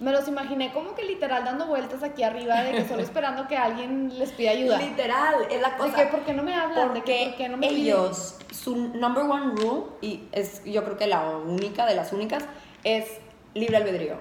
[0.00, 3.56] me los imaginé como que literal dando vueltas aquí arriba, de que solo esperando que
[3.56, 4.78] alguien les pida ayuda.
[4.78, 5.96] Literal, es la De cosa.
[5.96, 6.94] que, ¿por qué no me hablan?
[6.94, 7.82] De que, ¿por qué no me piden?
[7.82, 12.44] ellos, su number one rule, y es yo creo que la única de las únicas,
[12.84, 13.18] es
[13.54, 14.16] libre albedrío.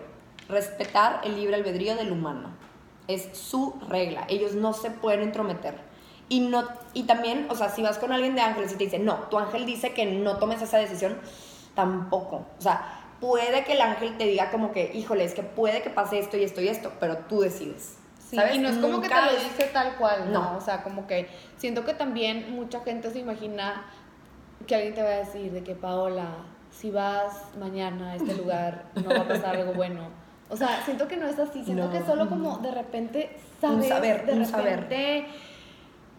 [0.49, 2.49] Respetar el libre albedrío del humano.
[3.07, 4.25] Es su regla.
[4.27, 5.75] Ellos no se pueden entrometer.
[6.29, 8.99] Y, no, y también, o sea, si vas con alguien de ángeles y te dice,
[8.99, 11.17] no, tu ángel dice que no tomes esa decisión,
[11.75, 12.45] tampoco.
[12.57, 15.89] O sea, puede que el ángel te diga como que, híjole, es que puede que
[15.89, 17.97] pase esto y esto y esto, pero tú decides.
[18.29, 18.55] Sí, ¿sabes?
[18.55, 20.51] y no es como que te Nunca lo dice tal cual, no.
[20.51, 20.57] No.
[20.57, 23.85] O sea, como que siento que también mucha gente se imagina
[24.67, 26.27] que alguien te va a decir de que Paola,
[26.71, 30.01] si vas mañana a este lugar, no va a pasar algo bueno.
[30.51, 31.91] O sea, siento que no es así, siento No.
[31.91, 34.87] que solo como de repente sabes, Un saber, de un saber.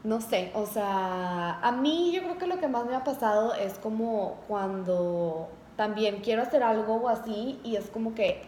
[0.05, 3.55] No sé, o sea, a mí yo creo que lo que más me ha pasado
[3.55, 8.43] es como cuando también quiero hacer algo o así y es como que,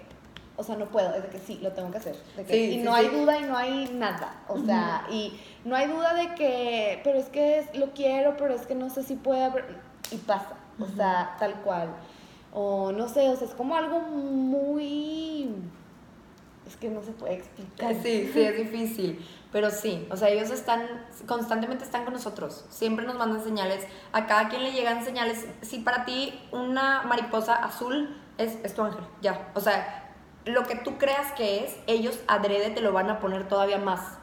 [0.56, 2.16] o sea, no puedo, es de que sí, lo tengo que hacer.
[2.36, 3.00] de que- Sí, y sí, no sí.
[3.00, 7.18] hay duda y no hay nada, o sea, y no hay duda de que, pero
[7.18, 9.76] es que es- lo quiero, pero es que no sé si puede, haber-
[10.10, 11.88] y pasa, o sea, tal cual.
[12.54, 15.48] O no sé, o sea, es como algo muy...
[16.66, 17.94] Es que no se puede explicar.
[18.02, 19.24] Sí, sí, es difícil.
[19.52, 20.86] Pero sí, o sea, ellos están,
[21.26, 22.64] constantemente están con nosotros.
[22.70, 23.86] Siempre nos mandan señales.
[24.12, 25.46] A cada quien le llegan señales.
[25.60, 29.50] Si para ti una mariposa azul es, es tu ángel, ya.
[29.54, 30.10] O sea,
[30.46, 34.18] lo que tú creas que es, ellos adrede te lo van a poner todavía más.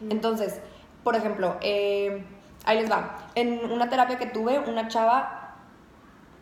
[0.00, 0.12] Mm.
[0.12, 0.60] Entonces,
[1.02, 2.24] por ejemplo, eh,
[2.64, 3.30] ahí les va.
[3.34, 5.56] En una terapia que tuve, una chava,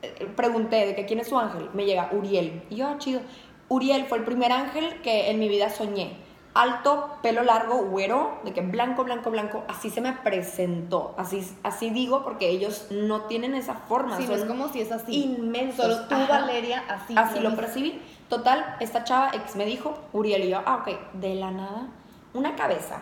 [0.02, 1.70] eh, pregunté de que quién es su ángel.
[1.74, 2.64] Me llega Uriel.
[2.70, 3.20] Y yo, ah, chido.
[3.68, 6.16] Uriel fue el primer ángel que en mi vida soñé.
[6.54, 11.14] Alto, pelo largo, güero, de que blanco, blanco, blanco, así se me presentó.
[11.16, 14.18] Así, así digo porque ellos no tienen esa forma.
[14.18, 15.24] Sí, es como si es así.
[15.24, 15.82] Inmenso.
[15.82, 17.14] Solo tú, Valeria, así.
[17.16, 18.02] Así lo percibí.
[18.28, 21.86] Total, esta chava ex me dijo, Uriel y yo, ah, ok, de la nada,
[22.34, 22.98] una cabeza.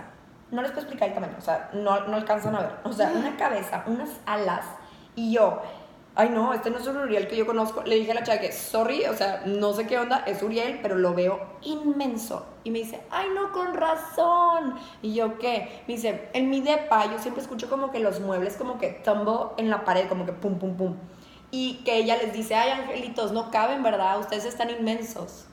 [0.53, 2.73] No les puedo explicar el tamaño, o sea, no, no alcanzan a ver.
[2.85, 4.65] O sea, una cabeza, unas alas.
[5.17, 5.61] Y yo,
[6.21, 7.83] ay no, este no es un Uriel que yo conozco.
[7.83, 10.81] Le dije a la chava que, sorry, o sea, no sé qué onda, es Uriel,
[10.83, 12.47] pero lo veo inmenso.
[12.63, 14.75] Y me dice, ay no, con razón.
[15.03, 15.83] Y yo, ¿qué?
[15.89, 19.55] Me dice, en mi depa yo siempre escucho como que los muebles como que tumbo
[19.57, 20.97] en la pared, como que pum, pum, pum
[21.51, 24.21] y que ella les dice, ay angelitos, no caben, ¿verdad?
[24.21, 25.47] Ustedes están inmensos.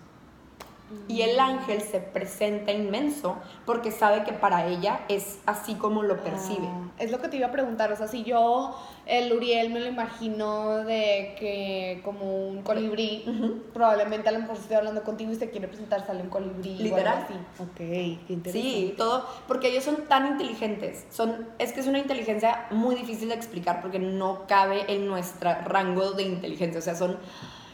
[1.09, 6.23] Y el ángel se presenta inmenso porque sabe que para ella es así como lo
[6.23, 6.67] percibe.
[6.67, 9.79] Ah, es lo que te iba a preguntar, o sea, si yo el Uriel me
[9.79, 13.25] lo imagino de que como un colibrí,
[13.73, 16.75] probablemente a lo mejor estoy hablando contigo y se quiere presentar sale un colibrí.
[16.77, 17.25] Literal.
[17.27, 18.51] sí Ok, qué interesante.
[18.51, 23.29] Sí, todo, porque ellos son tan inteligentes, son, es que es una inteligencia muy difícil
[23.29, 27.17] de explicar porque no cabe en nuestro rango de inteligencia, o sea, son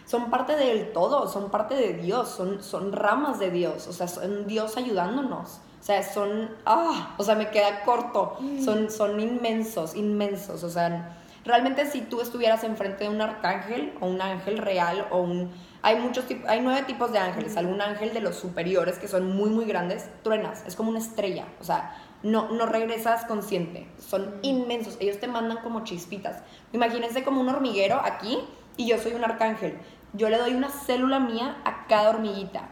[0.06, 4.08] son parte del todo, son parte de Dios, son, son ramas de Dios, o sea,
[4.08, 5.60] son Dios ayudándonos.
[5.84, 8.63] O sea, son, ah, o sea, me queda corto, mm.
[8.63, 14.08] son, son inmensos, inmensos, o sea, realmente si tú estuvieras enfrente de un arcángel o
[14.08, 15.52] un ángel real o un...
[15.82, 19.36] Hay muchos tipos, hay nueve tipos de ángeles, algún ángel de los superiores que son
[19.36, 24.38] muy, muy grandes, truenas, es como una estrella, o sea, no, no regresas consciente, son
[24.38, 24.39] mm.
[24.44, 26.44] inmensos, ellos te mandan como chispitas.
[26.72, 28.39] Imagínense como un hormiguero aquí
[28.78, 29.78] y yo soy un arcángel
[30.13, 32.69] yo le doy una célula mía a cada hormiguita.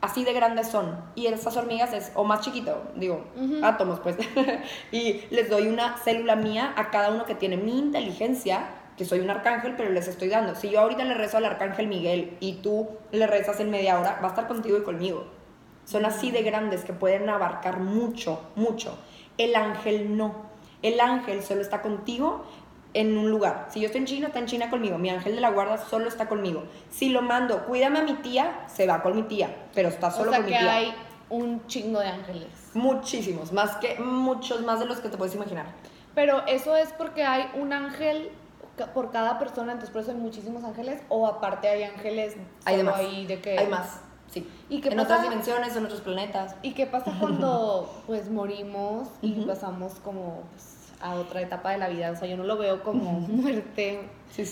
[0.00, 0.98] Así de grandes son.
[1.14, 3.22] Y esas hormigas es, o más chiquito, digo,
[3.62, 4.16] átomos pues.
[4.92, 8.66] y les doy una célula mía a cada uno que tiene mi inteligencia,
[8.96, 10.54] que soy un arcángel, pero les estoy dando.
[10.54, 14.18] Si yo ahorita le rezo al arcángel Miguel y tú le rezas en media hora,
[14.22, 15.26] va a estar contigo y conmigo.
[15.84, 18.96] Son así de grandes que pueden abarcar mucho, mucho.
[19.36, 20.48] El ángel no.
[20.82, 22.46] El ángel solo está contigo
[22.94, 23.68] en un lugar.
[23.70, 24.98] Si yo estoy en China, está en China conmigo.
[24.98, 26.64] Mi ángel de la guarda solo está conmigo.
[26.90, 30.32] Si lo mando, cuídame a mi tía, se va con mi tía, pero está solo
[30.32, 30.74] con mi tía.
[30.74, 30.94] hay
[31.28, 32.48] un chingo de ángeles.
[32.74, 35.66] Muchísimos, más que muchos más de los que te puedes imaginar.
[36.14, 38.30] Pero eso es porque hay un ángel
[38.94, 42.82] por cada persona, entonces por eso hay muchísimos ángeles o aparte hay ángeles hay de
[42.82, 42.98] más.
[42.98, 44.00] de que hay más.
[44.30, 44.48] Sí.
[44.68, 46.54] ¿Y qué en otras dimensiones, en otros planetas.
[46.62, 51.88] ¿Y qué pasa cuando pues morimos y pasamos como pues, a otra etapa de la
[51.88, 52.10] vida.
[52.10, 54.08] O sea, yo no lo veo como muerte,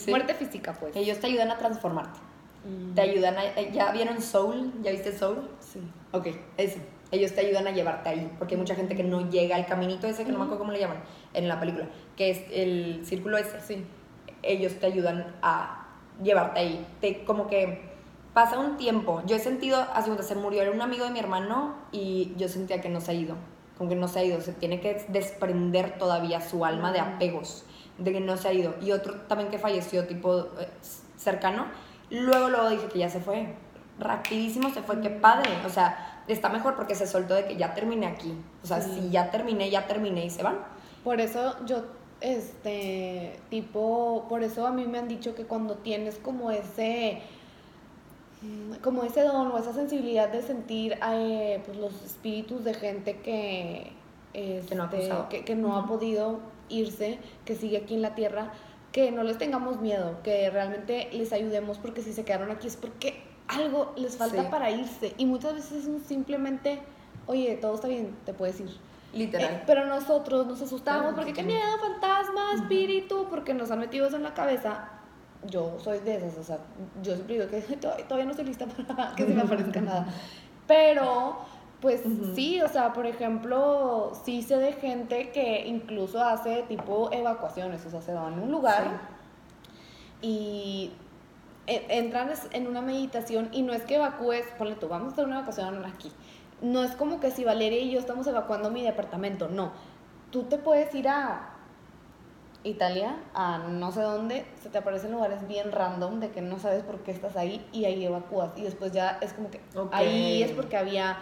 [0.07, 0.95] muerte física, pues.
[0.95, 2.19] Ellos te ayudan a transformarte.
[2.65, 2.93] Mm.
[2.93, 3.45] Te ayudan a...
[3.45, 4.73] Eh, ¿Ya vieron Soul?
[4.81, 5.49] ¿Ya viste Soul?
[5.59, 5.79] Sí.
[6.11, 6.79] Ok, eso.
[7.11, 10.05] Ellos te ayudan a llevarte ahí, porque hay mucha gente que no llega al caminito
[10.05, 10.99] ese, que no me acuerdo cómo le llaman
[11.33, 13.59] en la película, que es el círculo ese.
[13.61, 13.83] Sí.
[14.43, 15.87] Ellos te ayudan a
[16.21, 16.85] llevarte ahí.
[17.01, 17.89] Te, como que
[18.33, 19.23] pasa un tiempo.
[19.25, 22.47] Yo he sentido, hace un se murió, era un amigo de mi hermano y yo
[22.47, 23.35] sentía que no se ha ido
[23.79, 27.63] como que no se ha ido, se tiene que desprender todavía su alma de apegos,
[27.97, 28.75] de que no se ha ido.
[28.81, 30.67] Y otro también que falleció, tipo eh,
[31.15, 31.65] cercano,
[32.09, 33.55] luego luego dije que ya se fue,
[33.97, 37.73] rapidísimo se fue, qué padre, o sea, está mejor porque se soltó de que ya
[37.73, 40.57] terminé aquí, o sea, si ya terminé, ya terminé y se van.
[41.05, 41.85] Por eso yo,
[42.19, 47.21] este, tipo, por eso a mí me han dicho que cuando tienes como ese
[48.81, 53.91] como ese don o esa sensibilidad de sentir eh, pues los espíritus de gente que,
[54.33, 58.53] que, no ha, este, que, no ha podido irse, que sigue aquí en la tierra,
[58.93, 62.77] que no les tengamos miedo, que realmente les ayudemos porque si se quedaron aquí es
[62.77, 65.13] porque algo les falta para irse.
[65.17, 66.79] Y muchas veces es simplemente,
[67.25, 68.69] oye, todo está bien, te puedes ir.
[69.11, 69.53] Literal.
[69.53, 74.17] Eh, pero nosotros nos asustamos porque qué miedo, fantasma, espíritu, porque nos han metido eso
[74.17, 74.98] en la cabeza
[75.47, 76.59] yo soy de esas, o sea,
[77.01, 80.07] yo siempre digo que todavía no estoy lista para que se me aparezca nada.
[80.67, 81.37] Pero,
[81.81, 82.01] pues
[82.35, 87.89] sí, o sea, por ejemplo, sí sé de gente que incluso hace tipo evacuaciones, o
[87.89, 89.01] sea, se van a un lugar
[90.21, 90.91] y
[91.65, 95.25] e, entran en una meditación y no es que evacúes, ponle tú, vamos a hacer
[95.25, 96.11] una evacuación aquí.
[96.61, 99.71] No es como que si Valeria y yo estamos evacuando mi departamento, no.
[100.29, 101.58] Tú te puedes ir a
[102.63, 106.83] Italia a no sé dónde, se te aparecen lugares bien random de que no sabes
[106.83, 108.51] por qué estás ahí y ahí evacúas.
[108.57, 111.17] Y después ya es como que ahí es porque había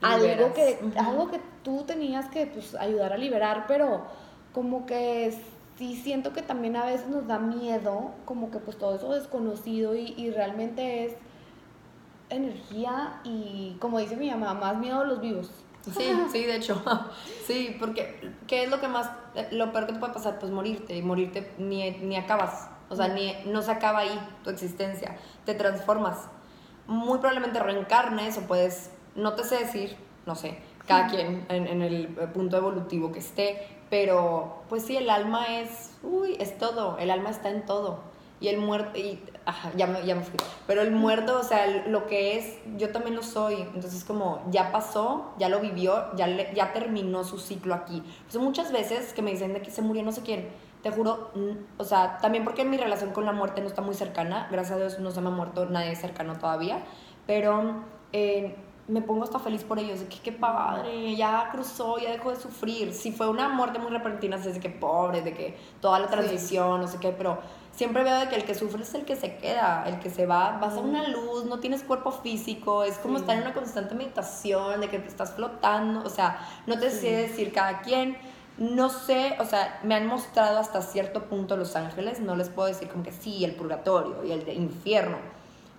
[0.00, 0.38] Liberas.
[0.38, 4.04] algo que, algo que tú tenías que pues, ayudar a liberar, pero
[4.54, 5.34] como que
[5.76, 9.94] sí siento que también a veces nos da miedo, como que pues todo eso desconocido
[9.94, 11.16] y, y realmente es
[12.30, 15.50] energía y como dice mi mamá, más miedo a los vivos.
[15.84, 16.82] Sí, sí, de hecho.
[17.46, 19.10] Sí, porque ¿qué es lo que más,
[19.50, 20.38] lo peor que te puede pasar?
[20.38, 20.96] Pues morirte.
[20.96, 22.68] Y morirte ni, ni acabas.
[22.88, 25.16] O sea, ni, no se acaba ahí tu existencia.
[25.44, 26.28] Te transformas.
[26.86, 31.82] Muy probablemente reencarnes o puedes, no te sé decir, no sé, cada quien en, en
[31.82, 33.66] el punto evolutivo que esté.
[33.90, 36.98] Pero, pues sí, el alma es, uy, es todo.
[36.98, 38.09] El alma está en todo.
[38.40, 40.36] Y el muerto, y, ajá, ya me, ya me fui.
[40.66, 43.54] Pero el muerto, o sea, lo que es, yo también lo soy.
[43.74, 48.02] Entonces, como, ya pasó, ya lo vivió, ya, le- ya terminó su ciclo aquí.
[48.30, 50.48] Pues muchas veces que me dicen de que se murió no sé quién,
[50.82, 51.30] te juro,
[51.76, 54.48] o sea, también porque mi relación con la muerte no está muy cercana.
[54.50, 56.82] Gracias a Dios no se me ha muerto nadie cercano todavía.
[57.26, 57.82] Pero
[58.14, 58.56] eh,
[58.88, 62.36] me pongo hasta feliz por ellos, de que qué padre, ya cruzó, ya dejó de
[62.36, 62.94] sufrir.
[62.94, 66.12] Si fue una muerte muy repentina, así de que pobre, de que toda la Sí.
[66.14, 67.38] transición, no sé qué, pero
[67.80, 70.26] siempre veo de que el que sufre es el que se queda, el que se
[70.26, 73.22] va, vas a una luz, no tienes cuerpo físico, es como Sí.
[73.22, 77.10] estar en una constante meditación, de que te estás flotando, o sea, no te sé
[77.26, 78.18] decir cada quien.
[78.58, 82.68] No sé, o sea, me han mostrado hasta cierto punto Los Ángeles, no les puedo
[82.68, 85.16] decir como que sí, el purgatorio y el de infierno.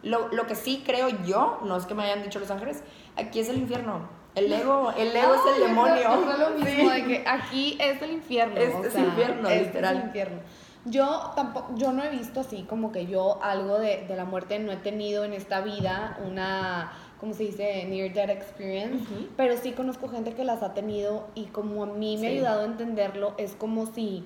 [0.02, 2.82] Lo, lo que sí creo yo, no es que me hayan dicho Los Ángeles,
[3.16, 4.10] aquí es el infierno.
[4.34, 5.96] El ego, el ego es el demonio.
[6.32, 6.90] es lo mismo, Sí.
[6.90, 8.56] de que aquí es el infierno.
[8.60, 9.96] Es- o es sea, infierno, este literal.
[9.98, 10.40] Es el infierno.
[10.86, 14.58] Yo tampoco, yo no he visto así como que yo algo de, de la muerte
[14.58, 17.86] no he tenido en esta vida una, ¿cómo se dice?
[17.86, 19.06] Near death experience.
[19.38, 22.62] Pero sí conozco gente que las ha tenido y como a mí me ha ayudado
[22.62, 24.26] a entenderlo, es como si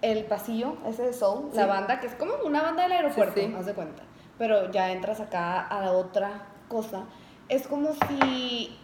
[0.00, 3.52] el pasillo, ese de Soul, la banda, que es como una banda del aeropuerto, sí.
[3.58, 4.02] haz de cuenta.
[4.38, 7.04] Pero ya entras acá a la otra cosa.
[7.48, 8.76] Es como si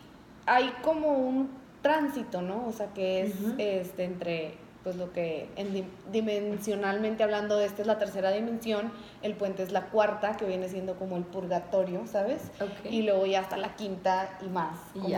[0.47, 1.51] hay como un
[1.83, 2.67] tránsito, ¿no?
[2.67, 7.89] O sea, que es este, entre, pues lo que en di- dimensionalmente hablando, esta es
[7.89, 8.93] la tercera dimensión,
[9.23, 12.51] el puente es la cuarta, que viene siendo como el purgatorio, ¿sabes?
[12.91, 15.09] Y luego ya hasta la quinta y más, como.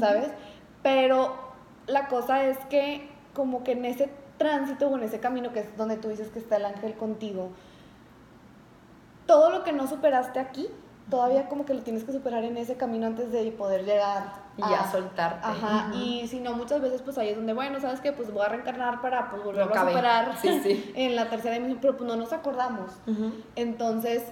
[0.00, 0.28] ¿sabes?
[0.82, 1.34] Pero
[1.88, 4.08] la cosa es que como que en ese
[4.38, 7.50] tránsito o en ese camino que es donde tú dices que está el ángel contigo,
[9.26, 10.68] todo lo que no superaste aquí,
[11.10, 14.60] todavía como que lo tienes que superar en ese camino antes de poder llegar Y
[14.60, 15.46] ya soltarte.
[15.46, 18.12] Ajá, y si no, muchas veces pues ahí es donde, bueno, ¿sabes qué?
[18.12, 20.92] Pues voy a reencarnar para pues volverlo a superar Sí, sí.
[20.96, 22.90] en la tercera dimensión, pero pues no nos acordamos.
[23.54, 24.24] Entonces,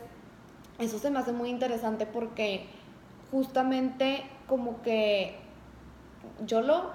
[0.78, 2.66] eso se me hace muy interesante porque
[3.30, 5.38] justamente como que
[6.46, 6.90] yo lo,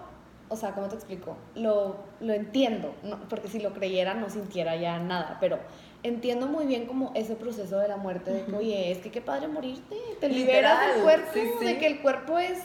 [0.50, 1.38] o sea, ¿cómo te explico?
[1.56, 3.18] Lo, lo entiendo, ¿no?
[3.30, 5.60] porque si lo creyera no sintiera ya nada, pero
[6.04, 9.22] entiendo muy bien como ese proceso de la muerte, de que, oye, es que qué
[9.22, 10.38] padre morirte, te Literal,
[10.80, 11.66] liberas del cuerpo, sí, sí.
[11.66, 12.60] de que el cuerpo es,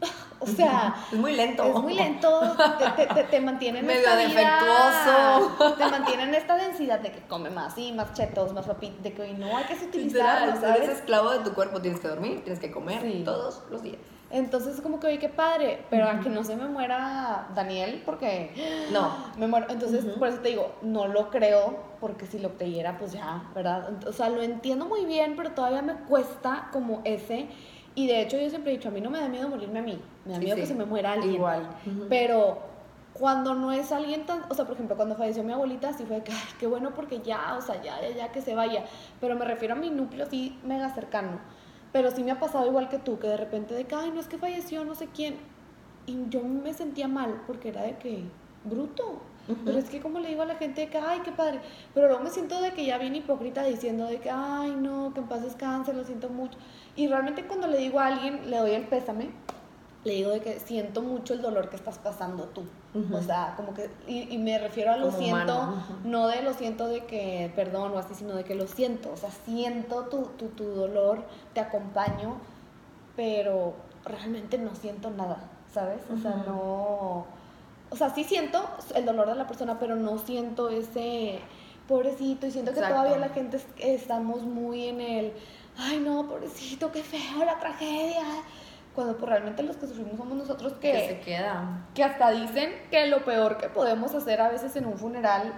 [0.40, 0.94] o sea...
[1.12, 1.64] Es muy lento.
[1.64, 2.40] Es muy lento,
[2.78, 5.74] te, te- te- te mantiene en Medio esta vida, defectuoso.
[5.76, 9.12] te mantiene en esta densidad de que come más y más chetos, más papitas, de
[9.12, 10.88] que hoy no hay que Literal, utilizarlo, eres ¿sabes?
[10.98, 13.22] esclavo de tu cuerpo, tienes que dormir, tienes que comer Sí.
[13.24, 13.98] todos los días.
[14.30, 18.50] Entonces como que oye, qué padre, pero a que no se me muera Daniel, porque
[18.92, 19.66] No, me muero.
[19.70, 23.88] Entonces, por eso te digo, no lo creo, porque si lo creyera, pues ya, ¿verdad?
[24.06, 27.46] O sea, lo entiendo muy bien, pero todavía me cuesta como ese.
[27.94, 29.82] Y de hecho, yo siempre he dicho, a mí no me da miedo morirme a
[29.82, 30.62] mí, me da Sí, miedo sí.
[30.62, 31.34] que se me muera alguien.
[31.34, 31.68] igual.
[32.10, 32.58] Pero
[33.14, 36.16] cuando no es alguien tan, o sea, por ejemplo, cuando falleció mi abuelita, sí fue
[36.16, 38.84] de que, ay, qué bueno porque ya, o sea, ya, ya, ya que se vaya.
[39.20, 41.38] Pero me refiero a mi núcleo así mega cercano.
[41.96, 44.20] Pero sí me ha pasado igual que tú, que de repente de que, ay, no
[44.20, 45.36] es que falleció no sé quién.
[46.04, 48.22] Y yo me sentía mal porque era de que,
[48.64, 49.22] bruto.
[49.64, 51.58] Pero es que como le digo a la gente de que, ay, qué padre.
[51.94, 55.20] Pero luego me siento de que ya bien hipócrita diciendo de que, ay, no, que
[55.20, 56.58] en paz descanse, lo siento mucho.
[56.96, 59.30] Y realmente cuando le digo a alguien, le doy el pésame,
[60.06, 62.62] le digo de que siento mucho el dolor que estás pasando tú.
[63.12, 66.40] O sea, como que, y, y me refiero a lo Como siento, humano, no de
[66.42, 69.10] lo siento de que perdón o así, sino de que lo siento.
[69.12, 72.36] O sea, siento tu, tu, tu dolor, te acompaño,
[73.16, 75.38] pero realmente no siento nada,
[75.74, 76.00] ¿sabes?
[76.14, 77.26] O sea, no.
[77.90, 78.62] O sea, sí siento
[78.94, 81.38] el dolor de la persona, pero no siento ese
[81.88, 83.00] pobrecito y siento que Exacto.
[83.02, 85.32] todavía la gente es- estamos muy en el,
[85.78, 88.22] ay no, pobrecito, qué feo la tragedia.
[88.96, 91.86] Cuando pues, realmente los que sufrimos somos nosotros Que que, se queda.
[91.94, 95.52] que hasta dicen que lo peor que podemos hacer a veces en un funeral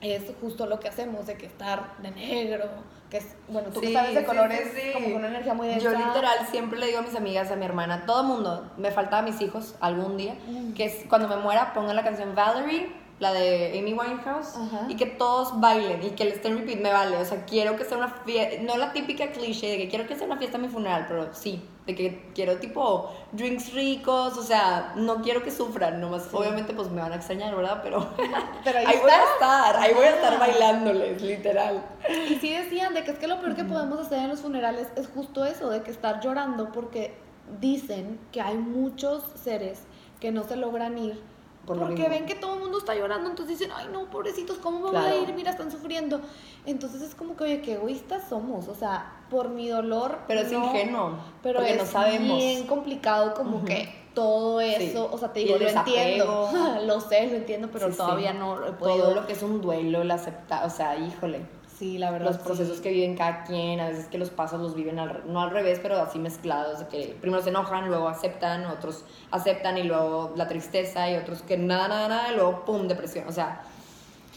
[0.00, 2.66] es justo lo que hacemos, de que estar de negro,
[3.10, 5.54] que es, bueno, tú que Sí, sabes de sí, colores, sí, como con una energía
[5.54, 5.82] muy densa.
[5.82, 9.18] Yo literal siempre le digo a mis amigas, a mi hermana, todo mundo, me faltaba
[9.18, 10.74] a mis hijos algún día, Mm.
[10.74, 14.86] que es, cuando me muera pongan la canción Valerie la de Amy Winehouse, Ajá.
[14.88, 17.16] y que todos bailen y que el estén repeat me vale.
[17.16, 20.16] O sea, quiero que sea una fiesta, no la típica cliché de que quiero que
[20.16, 24.42] sea una fiesta en mi funeral, pero sí, de que quiero tipo drinks ricos, o
[24.42, 27.80] sea, no quiero que sufran, nomás, obviamente pues me van a extrañar, ¿verdad?
[27.82, 28.08] Pero,
[28.64, 30.38] Pero ahí ahí, voy a estar, ahí voy a estar Ah.
[30.38, 31.82] bailándoles, literal.
[32.30, 34.88] Y sí decían de que es que lo peor que podemos hacer en los funerales
[34.96, 37.14] es justo eso, de que estar llorando porque
[37.60, 39.82] dicen que hay muchos seres
[40.20, 41.20] que no se logran ir
[41.66, 42.08] Por porque mismo.
[42.10, 44.96] ven que todo el mundo está llorando, entonces dicen, ay no, pobrecitos, ¿cómo me voy
[44.96, 45.22] a Claro.
[45.22, 45.32] ir?
[45.34, 46.20] Mira, están sufriendo.
[46.66, 50.18] Entonces es como que, oye, qué egoístas somos, o sea, por mi dolor.
[50.28, 52.36] Pero es ingenuo, Pero es no sabemos.
[52.38, 54.74] bien complicado como que todo Sí.
[54.78, 56.50] eso, o sea, te digo, lo entiendo,
[56.86, 57.98] lo sé, lo entiendo, pero Sí, sí.
[57.98, 58.98] todavía no lo he podido.
[59.06, 61.40] Todo lo que es un duelo, el aceptar, o sea, híjole.
[61.78, 62.28] Sí, la verdad.
[62.28, 62.42] los sí.
[62.44, 65.50] procesos que viven cada quien, a veces que los pasos los viven al, no al
[65.50, 70.32] revés, pero así mezclados, de que primero se enojan, luego aceptan, otros aceptan y luego
[70.36, 73.62] la tristeza y otros que nada, nada, nada, y luego pum, depresión, o sea,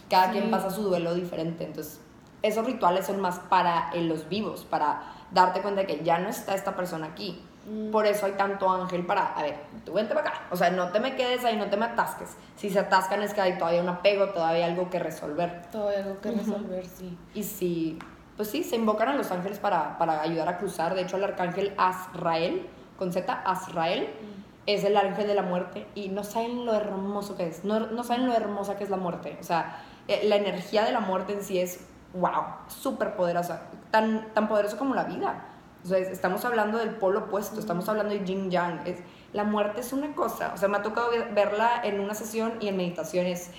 [0.09, 0.31] cada Sí.
[0.39, 1.99] quien pasa su duelo diferente, entonces
[2.41, 6.55] esos rituales son más para los vivos, para darte cuenta de que ya no está
[6.55, 7.41] esta persona aquí.
[7.67, 7.91] Mm.
[7.91, 10.41] Por eso hay tanto ángel para, a ver, tú vente para acá.
[10.51, 12.37] O sea, no te me quedes ahí, no te me atasques.
[12.55, 15.63] Si se atascan es que hay todavía un apego, todavía hay algo que resolver.
[15.69, 17.17] Todavía algo que resolver, sí.
[17.33, 17.99] Y si,
[18.37, 20.95] pues sí, se invocan a los ángeles para, para ayudar a cruzar.
[20.95, 22.65] De hecho, el arcángel Azrael,
[22.97, 24.09] con Z, Azrael,
[24.65, 25.87] es el ángel de la muerte.
[25.93, 27.65] Y no saben lo hermoso que es.
[27.65, 29.37] No, no saben lo hermosa que es la muerte.
[29.41, 33.63] O sea, eh, la energía de la muerte en sí es, wow, súper poderosa.
[33.91, 35.43] Tan, tan poderoso como la vida.
[35.87, 38.85] O sea, estamos hablando del polo opuesto, estamos hablando de yin yang.
[38.85, 38.97] Es,
[39.31, 40.51] la muerte es una cosa.
[40.53, 43.51] O sea, me ha tocado ver- verla en una sesión y en meditaciones.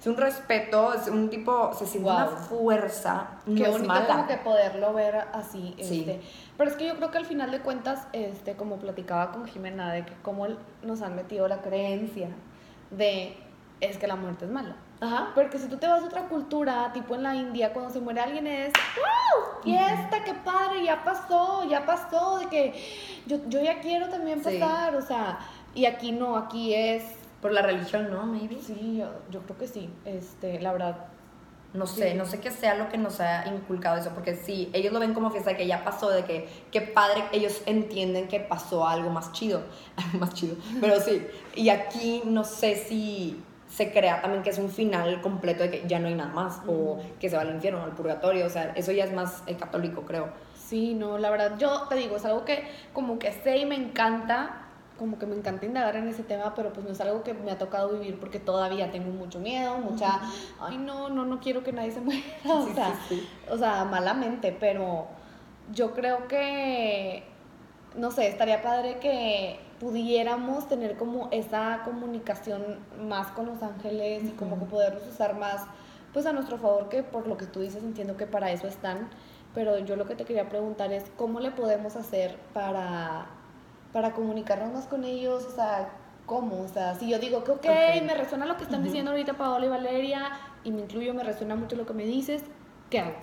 [0.00, 4.06] Es un respeto, es un tipo, se siente una fuerza, no Qué es bonito mala.
[4.08, 5.76] como que poderlo ver así.
[5.80, 6.00] Sí.
[6.00, 6.20] Este.
[6.56, 9.92] Pero es que yo creo que al final de cuentas, este, como platicaba con Jimena,
[9.92, 10.48] de que cómo
[10.82, 12.30] nos han metido la creencia
[12.90, 13.36] de
[13.80, 14.74] es que la muerte es mala.
[15.02, 15.32] Ajá.
[15.34, 18.20] Porque si tú te vas a otra cultura, tipo en la India, cuando se muere
[18.20, 19.62] alguien es ¡Wow!
[19.64, 22.72] Fiesta, qué padre, ya pasó, ya pasó, de que
[23.26, 24.58] yo, yo ya quiero también Sí.
[24.60, 25.40] pasar, o sea,
[25.74, 27.02] y aquí no, aquí es,
[27.40, 28.24] Por la religión, ¿no?
[28.26, 28.58] Maybe.
[28.62, 30.96] sí, yo, yo creo que sí, este, la verdad,
[31.74, 32.16] No sé, Sí.
[32.18, 35.14] no sé qué sea lo que nos ha inculcado eso, porque sí, ellos lo ven
[35.14, 39.08] como fiesta de que ya pasó, de que qué padre, ellos entienden que pasó algo
[39.10, 39.62] más chido,
[40.20, 43.42] más chido, pero sí, y aquí no sé si
[43.76, 46.60] se crea también que es un final completo de que ya no hay nada más,
[46.66, 49.56] o que se va al infierno, al purgatorio, o sea, eso ya es más eh,
[49.56, 50.28] católico, creo.
[50.54, 53.74] Sí, no, la verdad, yo te digo, es algo que como que sé y me
[53.76, 54.66] encanta,
[54.98, 57.50] como que me encanta indagar en ese tema, pero pues no es algo que me
[57.50, 60.20] ha tocado vivir porque todavía tengo mucho miedo, mucha,
[60.60, 63.28] ay no, no, no quiero que nadie se muera, o Sí, sea, sí, sí.
[63.50, 65.06] o sea, malamente, pero
[65.72, 67.24] yo creo que,
[67.96, 74.30] no sé, estaría padre que pudiéramos tener como esa comunicación más con los ángeles y
[74.30, 75.64] como que poderlos usar más,
[76.12, 79.08] pues a nuestro favor, que por lo que tú dices entiendo que para eso están,
[79.56, 83.26] pero yo lo que te quería preguntar es cómo le podemos hacer para,
[83.92, 85.88] para comunicarnos más con ellos, o sea,
[86.26, 86.62] ¿cómo?
[86.62, 88.02] O sea, si yo digo que, ok, Ok.
[88.06, 90.30] me resuena lo que están diciendo ahorita Paola y Valeria,
[90.62, 92.44] y me incluyo, me resuena mucho lo que me dices,
[92.88, 93.14] ¿qué hago?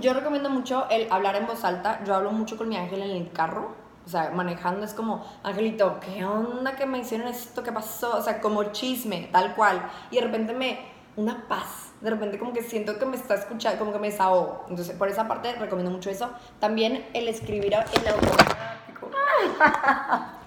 [0.00, 2.04] Yo recomiendo mucho el hablar en voz alta.
[2.04, 3.87] Yo hablo mucho con mi ángel en el carro.
[4.08, 7.62] O sea, manejando es como, Angelito, ¿qué onda que me hicieron esto?
[7.62, 8.16] ¿Qué pasó?
[8.16, 9.86] O sea, como chisme, tal cual.
[10.10, 10.78] Y de repente me,
[11.16, 11.92] una paz.
[12.00, 14.64] De repente como que siento que me está escuchando, como que me desahogo.
[14.70, 16.30] Entonces, por esa parte recomiendo mucho eso.
[16.58, 19.10] También el escribir en automático.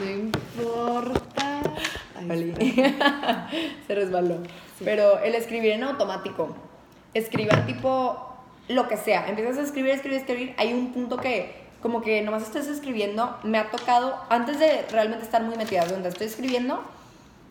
[0.00, 1.60] No importa.
[2.16, 2.54] Ay.
[3.86, 4.38] Se resbaló.
[4.82, 6.56] Pero el escribir en automático.
[7.12, 9.28] Escriban tipo lo que sea.
[9.28, 10.54] Empiezas a escribir, escribir, escribir.
[10.56, 13.36] Hay un punto que como que nomás estés escribiendo.
[13.42, 16.82] Me ha tocado, antes de realmente estar muy metida, donde estoy escribiendo,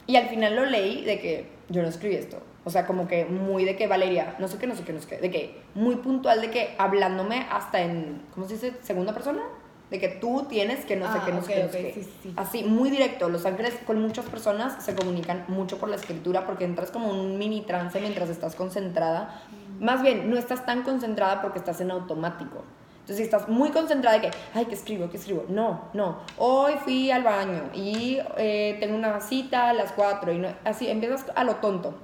[0.08, 2.38] y al final lo leí de que yo no escribí esto.
[2.64, 5.02] O sea, como que muy de que Valeria, no sé qué, no sé qué, no
[5.02, 5.18] sé qué.
[5.18, 8.74] De que muy puntual de que hablándome hasta en, ¿cómo se dice?
[8.84, 9.42] Segunda persona.
[9.90, 11.72] De que tú tienes que no sé Ah, qué, no ok, sé qué, no ok,
[11.74, 11.94] sé qué.
[11.96, 12.34] sí, sí, sí.
[12.38, 13.28] Así, muy directo.
[13.30, 17.20] Los ángeles con muchas personas se comunican mucho por la escritura porque entras como en
[17.20, 19.42] un mini trance mientras estás concentrada.
[19.82, 22.64] Más bien, no estás tan concentrada porque estás en automático.
[23.02, 25.10] Entonces, si estás muy concentrada de que, ay, ¿qué escribo?
[25.10, 25.44] ¿Qué escribo?
[25.50, 26.20] No, no.
[26.38, 30.88] Hoy fui al baño y eh, tengo una cita a las 4 y no- así
[30.90, 31.96] empiezas a lo tonto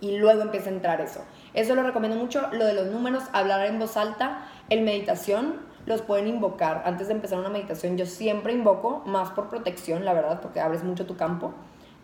[0.00, 1.20] y luego empieza a entrar eso.
[1.54, 5.56] Eso lo recomiendo mucho, lo de los números, hablar en voz alta, el meditación,
[5.86, 6.82] los pueden invocar.
[6.84, 10.84] Antes de empezar una meditación, yo siempre invoco, más por protección, la verdad, porque abres
[10.84, 11.52] mucho tu campo.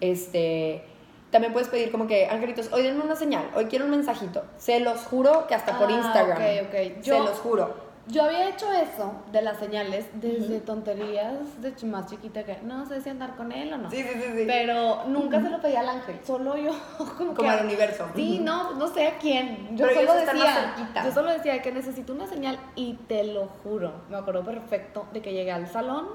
[0.00, 0.84] Este,
[1.30, 4.44] también puedes pedir como que, angelitos, hoy denme una señal, hoy quiero un mensajito.
[4.56, 6.38] Se los juro que hasta por Ah, Instagram.
[6.38, 6.72] ok, ok.
[6.72, 7.86] Se Yo- los juro.
[8.09, 13.00] Yo había hecho eso de las señales desde tonterías de más chiquita que no sé
[13.00, 13.90] si andar con él o no.
[13.90, 14.44] Sí, sí, sí, sí.
[14.46, 18.07] Pero nunca se lo pedía al ángel, solo yo como, Como que al universo.
[18.14, 19.76] Sí, no, no sé a quién.
[19.76, 21.04] Yo Pero solo decía, cerquita.
[21.04, 25.20] yo solo decía que necesito una señal y te lo juro, me acuerdo perfecto de
[25.20, 26.07] que llegué al salón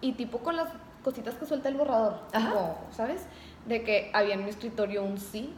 [0.00, 0.68] y tipo con las
[1.04, 2.48] cositas que suelta el borrador, Ajá.
[2.48, 3.26] tipo, ¿sabes?
[3.66, 5.52] De que había en mi escritorio un sí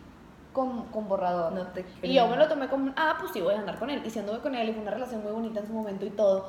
[0.53, 1.53] con, con borrador.
[1.53, 3.91] No te Y yo me lo tomé como, ah, pues sí, voy a andar con
[3.91, 4.03] él.
[4.05, 6.11] Y si anduve con él, y fue una relación muy bonita en su momento y
[6.11, 6.49] todo.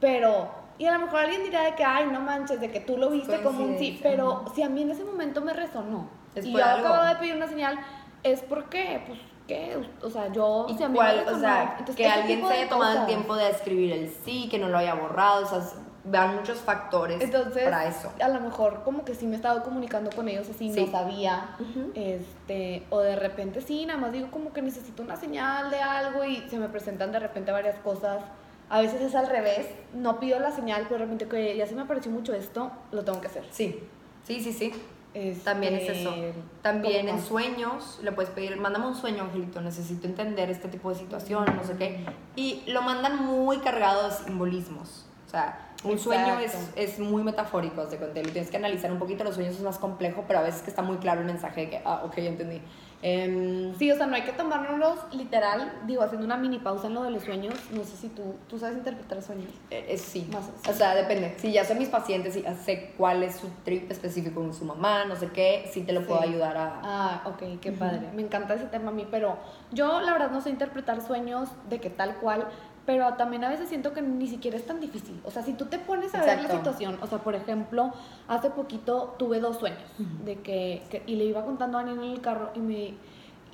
[0.00, 0.48] Pero,
[0.78, 3.10] y a lo mejor alguien dirá de que, ay, no manches, de que tú lo
[3.10, 3.98] viste como un sí.
[4.02, 6.08] Pero si a mí en ese momento me resonó.
[6.34, 6.88] Es y yo algo.
[6.88, 7.78] acabo de pedir una señal,
[8.22, 9.80] es porque, pues, ¿qué?
[10.02, 11.16] O sea, yo, ¿Y si a mí cuál?
[11.16, 11.40] me o resonó.
[11.40, 14.68] sea, Entonces, que alguien se haya tomado el tiempo de escribir el sí, que no
[14.68, 15.60] lo haya borrado, o sea,
[16.04, 18.12] vean muchos factores Entonces, para eso.
[18.22, 20.84] a lo mejor como que sí me he estado comunicando con ellos así, Sí.
[20.84, 21.92] no sabía, Ujú.
[21.94, 26.24] este, o de repente sí, nada más digo como que necesito una señal de algo
[26.24, 28.22] y se me presentan de repente varias cosas.
[28.70, 31.74] A veces es al revés, no pido la señal, pero de repente que ya se
[31.74, 33.44] me apareció mucho esto, lo tengo que hacer.
[33.50, 33.78] Sí,
[34.26, 34.72] sí, sí, sí.
[35.12, 36.12] Este, También es eso.
[36.60, 40.90] También ¿cómo en sueños le puedes pedir, mándame un sueño, Angelito, necesito entender este tipo
[40.90, 42.04] de situación, no sé qué.
[42.34, 45.06] Y lo mandan muy cargado de simbolismos.
[45.26, 49.34] O sea, un sueño es, es muy metafórico, de tienes que analizar un poquito, los
[49.34, 51.82] sueños es más complejo, pero a veces que está muy claro el mensaje de que,
[51.84, 52.60] ah, ok, ya entendí.
[53.06, 56.94] Em, Sí, o sea, no hay que tomárnoslos literal, digo, haciendo una mini pausa en
[56.94, 57.54] lo de los sueños.
[57.70, 59.50] No sé si tú, tú sabes interpretar sueños.
[59.70, 61.34] Eh, eh, sí, Más o sea, depende.
[61.36, 65.04] Si ya son mis pacientes y sé cuál es su trip específico con su mamá,
[65.04, 66.80] no sé qué, sí te lo puedo ayudar a...
[66.82, 68.08] Ah, ok, qué padre.
[68.14, 69.36] Me encanta ese tema a mí, pero
[69.70, 72.48] yo la verdad no sé interpretar sueños de que tal cual,
[72.86, 75.18] pero también a veces siento que ni siquiera es tan difícil.
[75.24, 77.92] O sea, si tú te pones a ver la situación, o sea, por ejemplo,
[78.28, 79.80] hace poquito tuve dos sueños
[80.24, 82.94] de que, que- y le iba contando a Ani en el carro y me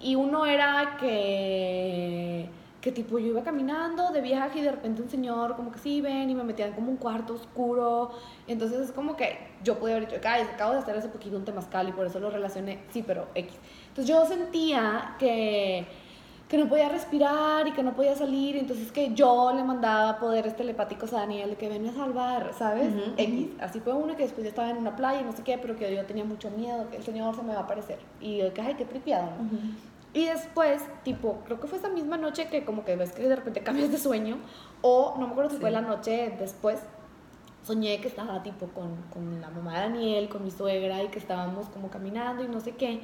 [0.02, 2.48] y uno era que
[2.80, 6.00] que tipo yo iba caminando de viaje y de repente un señor como que sí
[6.00, 8.10] ven y me metían como un cuarto oscuro.
[8.48, 11.44] Entonces es como que yo pude haber dicho ay acabo de hacer hace poquito un
[11.44, 13.54] temazcal y por eso lo relacioné sí pero X
[13.88, 15.86] entonces yo sentía que
[16.50, 20.56] que no podía respirar y que no podía salir, entonces que yo le mandaba poderes
[20.56, 22.88] telepáticos a Daniel de que ven a salvar, ¿sabes?
[22.92, 23.48] Ujú, X.
[23.60, 25.76] Así fue uno que después ya estaba en una playa y no sé qué, pero
[25.76, 28.00] que yo tenía mucho miedo, que el señor se me va a aparecer.
[28.20, 29.48] Y yo, que ay, qué tripiado, ¿no?
[30.12, 33.36] Y después, tipo, creo que fue esa misma noche que como que ves que de
[33.36, 34.38] repente cambias de sueño,
[34.82, 35.60] o no me acuerdo si Sí.
[35.62, 36.80] fue la noche después,
[37.62, 41.20] soñé que estaba tipo con, con la mamá de Daniel, con mi suegra, y que
[41.20, 43.02] estábamos como caminando y no sé qué.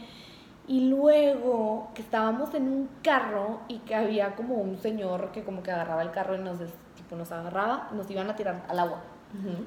[0.68, 5.62] Y luego que estábamos en un carro y que había como un señor que como
[5.62, 6.58] que agarraba el carro y nos,
[6.96, 9.02] tipo, nos agarraba, nos iban a tirar al agua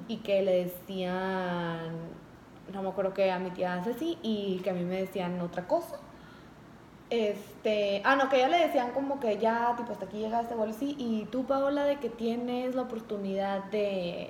[0.07, 1.91] y que le decían,
[2.73, 5.67] no me acuerdo que a mi tía Ceci y que a mí me decían otra
[5.67, 5.97] cosa.
[7.09, 10.41] Este, ah, no, que a ella le decían como que ya, tipo, hasta aquí llega
[10.41, 14.29] este vuelo, sí, y tú, Paola, de que tienes la oportunidad de,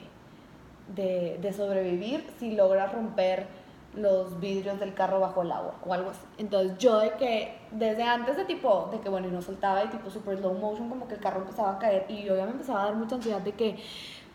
[0.96, 3.48] de, de sobrevivir si logras romper
[3.96, 6.26] los vidrios del carro bajo el agua o algo así.
[6.38, 9.88] Entonces yo de que desde antes de tipo, de que bueno, y no soltaba y
[9.88, 12.52] tipo super slow motion, como que el carro empezaba a caer y yo ya me
[12.52, 13.78] empezaba a dar mucha ansiedad de que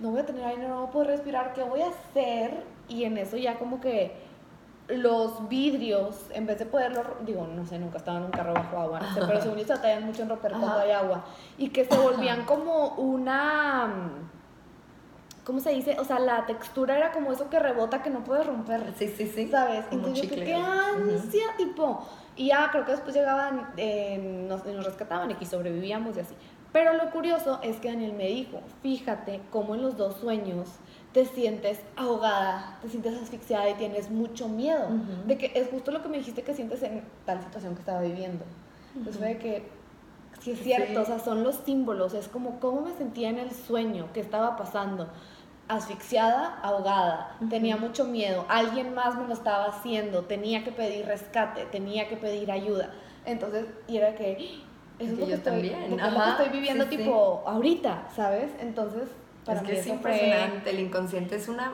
[0.00, 2.64] no voy a tener aire, no voy a poder respirar, ¿qué voy a hacer?
[2.88, 4.24] Y en eso ya como que
[4.88, 8.78] los vidrios, en vez de poderlo, digo, no sé, nunca estaba en un carro bajo
[8.78, 11.24] agua, no sé, pero según yo se batallan mucho en romper cuando hay agua.
[11.56, 13.90] Y que se volvían como una...
[15.44, 15.96] ¿Cómo se dice?
[16.00, 18.94] O sea, la textura era como eso que rebota que no puedes romper.
[18.96, 19.48] Sí, sí, sí.
[19.50, 19.84] ¿Sabes?
[19.86, 20.44] Como Entonces yo chicle.
[20.46, 22.06] qué ansia, tipo.
[22.36, 26.34] Y ya creo que después llegaban, eh, nos, nos rescataban y sobrevivíamos y así.
[26.72, 30.68] Pero lo curioso es que Daniel me dijo, fíjate cómo en los dos sueños
[31.12, 34.86] te sientes ahogada, te sientes asfixiada y tienes mucho miedo.
[34.86, 35.28] Ujú.
[35.28, 38.00] De que es justo lo que me dijiste que sientes en tal situación que estaba
[38.00, 38.44] viviendo.
[38.96, 39.68] Entonces fue de que,
[40.40, 40.96] sí es cierto, Sí.
[40.96, 44.56] o sea, son los símbolos, es como cómo me sentía en el sueño, qué estaba
[44.56, 45.08] pasando.
[45.66, 51.64] Asfixiada, ahogada, tenía mucho miedo, alguien más me lo estaba haciendo, tenía que pedir rescate,
[51.66, 52.90] tenía que pedir ayuda.
[53.24, 54.62] Entonces, y era que
[54.98, 56.90] eso es lo que, yo estoy, también, lo que- lo que ajá, estoy viviendo sí,
[56.90, 56.96] sí.
[56.98, 58.50] tipo ahorita, ¿sabes?
[58.60, 59.08] Entonces,
[59.46, 61.72] para es mí que es eso fue- impresionante, el inconsciente es una,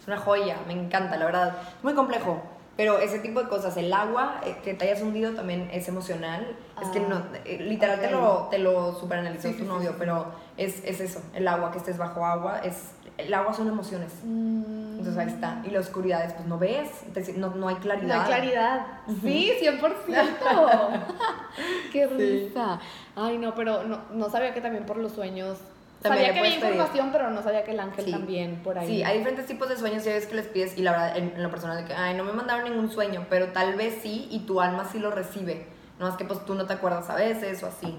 [0.00, 1.54] es una joya, me encanta, la verdad.
[1.82, 2.42] Muy complejo,
[2.76, 6.54] pero ese tipo de cosas, el agua eh, que te hayas hundido también es emocional.
[6.82, 8.12] es que Ah, no, eh, literal te ok.
[8.12, 9.96] lo, te lo superanalizó Sí, tu sí, sí, novio, sí.
[9.98, 10.26] pero
[10.58, 14.12] es, es eso, el agua, que estés bajo agua, es, el agua son emociones.
[14.22, 15.62] Mm, Entonces ahí está.
[15.64, 16.90] Y la oscuridad es, pues no ves,
[17.36, 18.14] no, no hay claridad.
[18.16, 18.86] No hay claridad.
[19.22, 21.04] Sí, 100%.
[21.92, 22.78] Qué risa.
[23.14, 25.58] Ay, no, pero no, no sabía que también por los sueños.
[26.02, 26.70] También sabía que había pedir.
[26.76, 28.10] información, pero no sabía que el ángel Sí.
[28.12, 28.86] también por ahí.
[28.86, 31.16] Sí, hay diferentes tipos de sueños y hay veces que les pides y la verdad,
[31.16, 33.98] en, en lo personal, de que, ay, no me mandaron ningún sueño, pero tal vez
[34.02, 35.66] sí y tu alma sí lo recibe.
[35.98, 37.96] No es que pues tú no te acuerdas a veces o así.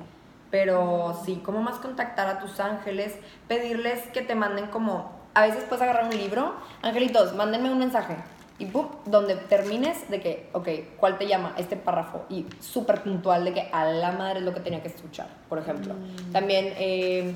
[0.49, 3.15] Pero sí, como más contactar a tus ángeles,
[3.47, 8.15] pedirles que te manden como, a veces puedes agarrar un libro, angelitos, mándenme un mensaje.
[8.59, 10.67] Y pum, donde termines de que, ok,
[10.97, 11.53] ¿cuál te llama?
[11.57, 12.25] Este párrafo.
[12.29, 15.59] Y súper puntual de que a la madre es lo que tenía que escuchar, por
[15.59, 15.93] ejemplo.
[15.93, 16.31] Mm.
[16.31, 17.35] También, eh,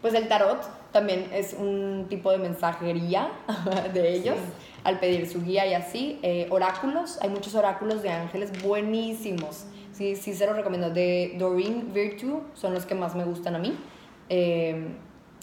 [0.00, 3.32] pues el tarot también es un tipo de mensajería
[3.92, 4.36] de ellos.
[4.36, 4.68] Sí.
[4.84, 6.20] Al pedir su guía y así.
[6.22, 9.66] Eh, oráculos, hay muchos oráculos de ángeles buenísimos.
[9.92, 10.90] Sí, sí se los recomiendo.
[10.90, 13.76] De Doreen Virtue son los que más me gustan a mí.
[14.28, 14.88] Eh,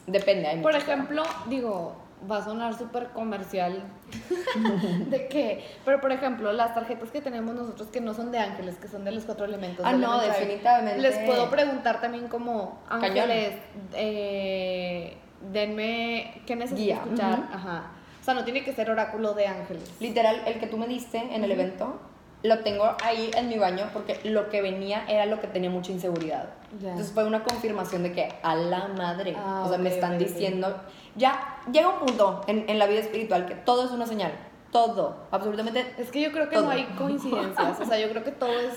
[0.08, 0.48] depende.
[0.48, 1.96] Hay Por ejemplo, digo,
[2.30, 3.84] va a sonar súper comercial
[5.10, 8.76] de que, pero por ejemplo, las tarjetas que tenemos nosotros que no son de ángeles,
[8.76, 9.86] que son de los cuatro elementos.
[9.86, 11.00] Ah, no, Elemental, definitivamente.
[11.02, 13.56] Les puedo preguntar también como ángeles,
[13.94, 15.18] eh,
[15.52, 17.40] denme, ¿qué necesito Guía, escuchar?
[17.40, 17.54] ujú.
[17.54, 17.92] Ajá.
[18.20, 19.94] O sea, no tiene que ser oráculo de ángeles.
[20.00, 22.00] Literal, el que tú me diste en el evento,
[22.42, 25.92] lo tengo ahí en mi baño porque lo que venía era lo que tenía mucha
[25.92, 26.46] inseguridad.
[26.80, 26.90] Ya.
[26.92, 30.16] Entonces fue una confirmación de que a la madre, Ah, o sea, me ok, están
[30.16, 30.28] ok, ok.
[30.28, 30.82] diciendo,
[31.16, 34.32] ya llega un punto en, en la vida espiritual que todo es una señal,
[34.72, 36.66] todo, absolutamente Es que yo creo que Todo.
[36.66, 37.80] no hay coincidencias.
[37.80, 38.76] O sea, yo creo que todo es.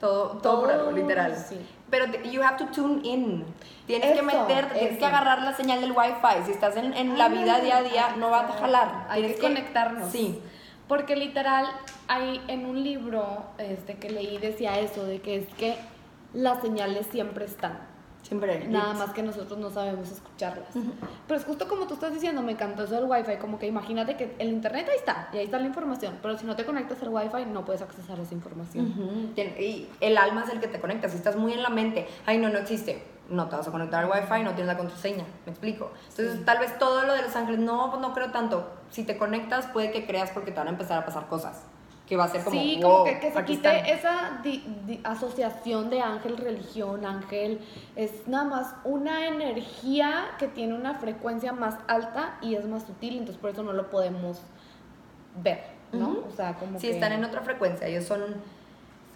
[0.00, 1.34] todo, todo, por algo, Todo, literal.
[1.36, 1.58] sí.
[1.90, 3.44] Pero you have to tune in.
[3.86, 6.44] Tienes que meterte, tienes que agarrar la señal del wifi.
[6.44, 9.06] Si estás en, en la vida día a día, no va a jalar.
[9.08, 10.10] Hay Tienes que conectarnos.
[10.12, 10.38] Sí.
[10.88, 11.66] Porque literal,
[12.08, 15.76] hay en un libro este, que leí decía eso, de que es que
[16.32, 17.86] las señales siempre están.
[18.22, 18.66] Siempre.
[18.68, 20.68] Nada más que nosotros no sabemos escucharlas.
[21.26, 24.16] Pero es justo como tú estás diciendo, me encantó eso del wifi, como que imagínate
[24.16, 27.00] que el internet ahí está, y ahí está la información, pero si no te conectas
[27.02, 29.32] al wifi no puedes accesar a esa información.
[29.36, 31.08] Y el alma es el que te conecta.
[31.08, 33.02] Si estás muy en la mente, ay, no, no existe.
[33.28, 35.24] No te vas a conectar al wifi, no tienes la contraseña.
[35.44, 35.90] ¿Me explico?
[36.10, 38.70] Entonces, tal vez todo lo de los ángeles, no, pues no creo tanto.
[38.90, 41.62] Si te conectas, puede que creas porque te van a empezar a pasar cosas.
[42.06, 42.58] Que va a ser como.
[42.58, 43.86] sí, wow, como que, que se quite están.
[43.86, 47.60] esa di- di- asociación de ángel, religión, ángel.
[47.96, 53.18] Es nada más una energía que tiene una frecuencia más alta y es más sutil,
[53.18, 54.40] entonces por eso no lo podemos
[55.42, 56.20] ver, ¿no?
[56.26, 56.94] O sea, como Sí, que...
[56.94, 57.86] están en otra frecuencia.
[57.86, 58.22] Ellos son,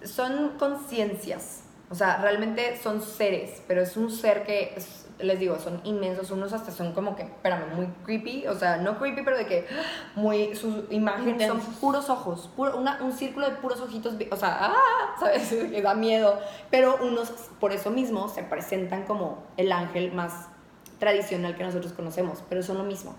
[0.04, 1.62] son conciencias.
[1.92, 6.30] O sea, realmente son seres, pero es un ser que, es- les digo, son inmensos.
[6.30, 8.46] Unos hasta son como que, espérame, muy creepy.
[8.46, 9.66] O sea, no creepy, pero de que
[10.16, 11.62] muy, su imagen Intensos.
[11.62, 12.50] son puros ojos.
[12.56, 14.14] Puro, una, un círculo de puros ojitos.
[14.30, 14.74] O sea, ¡ah!
[15.20, 15.48] ¿sabes?
[15.50, 16.40] Que da miedo.
[16.70, 17.28] Pero unos,
[17.60, 20.48] por eso mismo, se presentan como el ángel más
[20.98, 22.42] tradicional que nosotros conocemos.
[22.48, 23.14] Pero son lo mismo,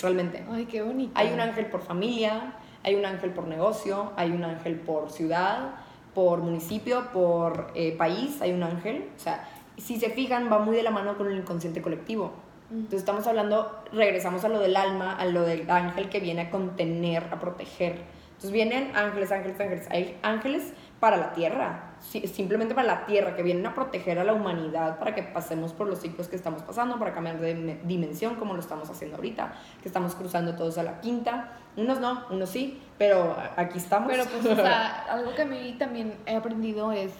[0.00, 0.46] realmente.
[0.52, 1.12] Ay, qué bonito.
[1.16, 2.54] Hay un ángel por familia,
[2.84, 5.74] hay un ángel por negocio, hay un ángel por ciudad,
[6.14, 9.08] por municipio, por eh, país, hay un ángel.
[9.16, 12.32] O sea, si se fijan, va muy de la mano con el inconsciente colectivo.
[12.70, 16.50] Entonces estamos hablando, regresamos a lo del alma, a lo del ángel que viene a
[16.50, 18.02] contener, a proteger.
[18.28, 19.86] Entonces vienen ángeles, ángeles, ángeles.
[19.90, 24.32] Hay ángeles para la tierra, simplemente para la tierra, que vienen a proteger a la
[24.34, 28.36] humanidad para que pasemos por los ciclos que estamos pasando, para cambiar de dim- dimensión
[28.36, 29.52] como lo estamos haciendo ahorita,
[29.82, 31.52] que estamos cruzando todos a la quinta.
[31.76, 34.08] Unos no, unos sí, pero aquí estamos.
[34.10, 37.12] Pero pues, o sea, algo que a mí también he aprendido es,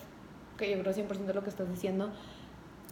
[0.57, 2.11] que yo creo 100% de lo que estás diciendo,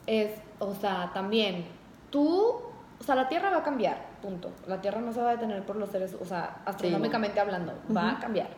[0.07, 1.65] es, o sea, también,
[2.11, 2.61] tú,
[2.99, 4.51] o sea, la Tierra va a cambiar, punto.
[4.67, 8.13] La Tierra no se va a detener por los seres, o sea, astronómicamente hablando, va
[8.13, 8.49] a cambiar.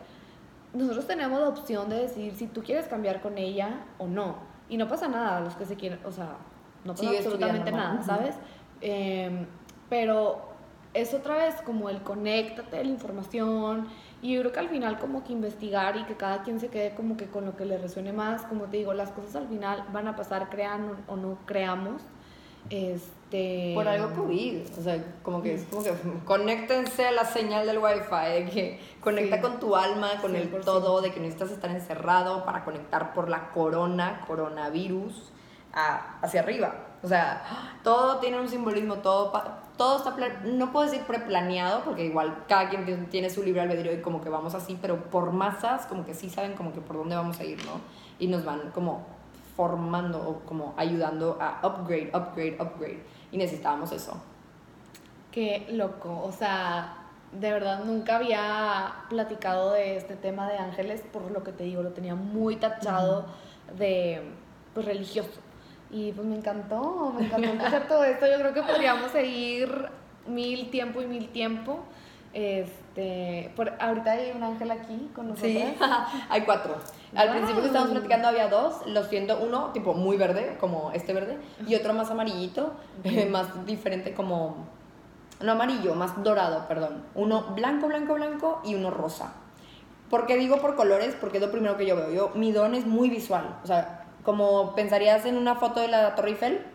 [0.75, 4.35] Nosotros tenemos la opción de decir si tú quieres cambiar con ella o no.
[4.69, 6.37] Y no pasa nada, los que se quieren, o sea,
[6.83, 7.93] no pasa absolutamente nada.
[8.03, 8.35] ¿sabes?
[8.81, 9.45] Em,
[9.89, 10.49] pero
[10.93, 13.87] es otra vez como el conéctate la información
[14.21, 16.95] y yo creo que al final como que investigar y que cada quien se quede
[16.95, 19.85] como que con lo que le resuene más, como te digo, las cosas al final
[19.93, 22.01] van a pasar, crean o- o no creamos.
[23.25, 25.91] Este Por algo COVID, o sea, como que es como que
[26.25, 29.41] conéctense a la señal del wifi, de que conecta Sí.
[29.41, 30.63] con tu alma, con el 100%.
[30.63, 35.31] todo, de que necesitas estar encerrado para conectar por la corona, coronavirus,
[35.73, 36.75] a- hacia arriba.
[37.03, 37.43] O sea,
[37.83, 39.31] todo tiene un simbolismo, todo,
[39.75, 40.15] todo está,
[40.45, 44.21] no puedo decir preplaneado, porque igual cada quien tiene- tiene su libre albedrío y como
[44.21, 47.39] que vamos así, pero por masas como que sí saben como que por dónde vamos
[47.39, 47.81] a ir, ¿no?
[48.19, 49.05] Y nos van como
[49.55, 53.03] formando o como ayudando a upgrade, upgrade, upgrade.
[53.31, 54.21] Y necesitábamos eso.
[55.31, 61.29] Qué loco, o sea, de verdad nunca había platicado de este tema de ángeles, por
[61.31, 63.25] lo que te digo, lo tenía muy tachado
[63.77, 64.21] de
[64.73, 65.41] pues, religioso.
[65.91, 68.25] Y pues me encantó, me encantó escuchar todo esto.
[68.27, 69.69] Yo creo que podríamos seguir
[70.27, 71.79] mil tiempo y mil tiempo.
[72.33, 75.53] Este, por, ahorita hay un ángel aquí con nosotros.
[75.53, 75.75] Sí,
[76.29, 76.75] hay cuatro.
[77.15, 77.35] Al Wow.
[77.37, 81.37] principio que estábamos platicando había dos, lo siento, uno tipo muy verde, como este verde,
[81.67, 84.67] y otro más amarillito, eh, más diferente como,
[85.41, 87.03] no amarillo, más dorado, perdón.
[87.15, 89.33] Uno blanco, blanco, blanco y uno rosa.
[90.09, 91.15] ¿Por qué digo por colores?
[91.19, 92.11] Porque es lo primero que yo veo.
[92.11, 93.57] Yo, mi don es muy visual.
[93.63, 96.65] O sea, como pensarías en una foto de la Torre Eiffel,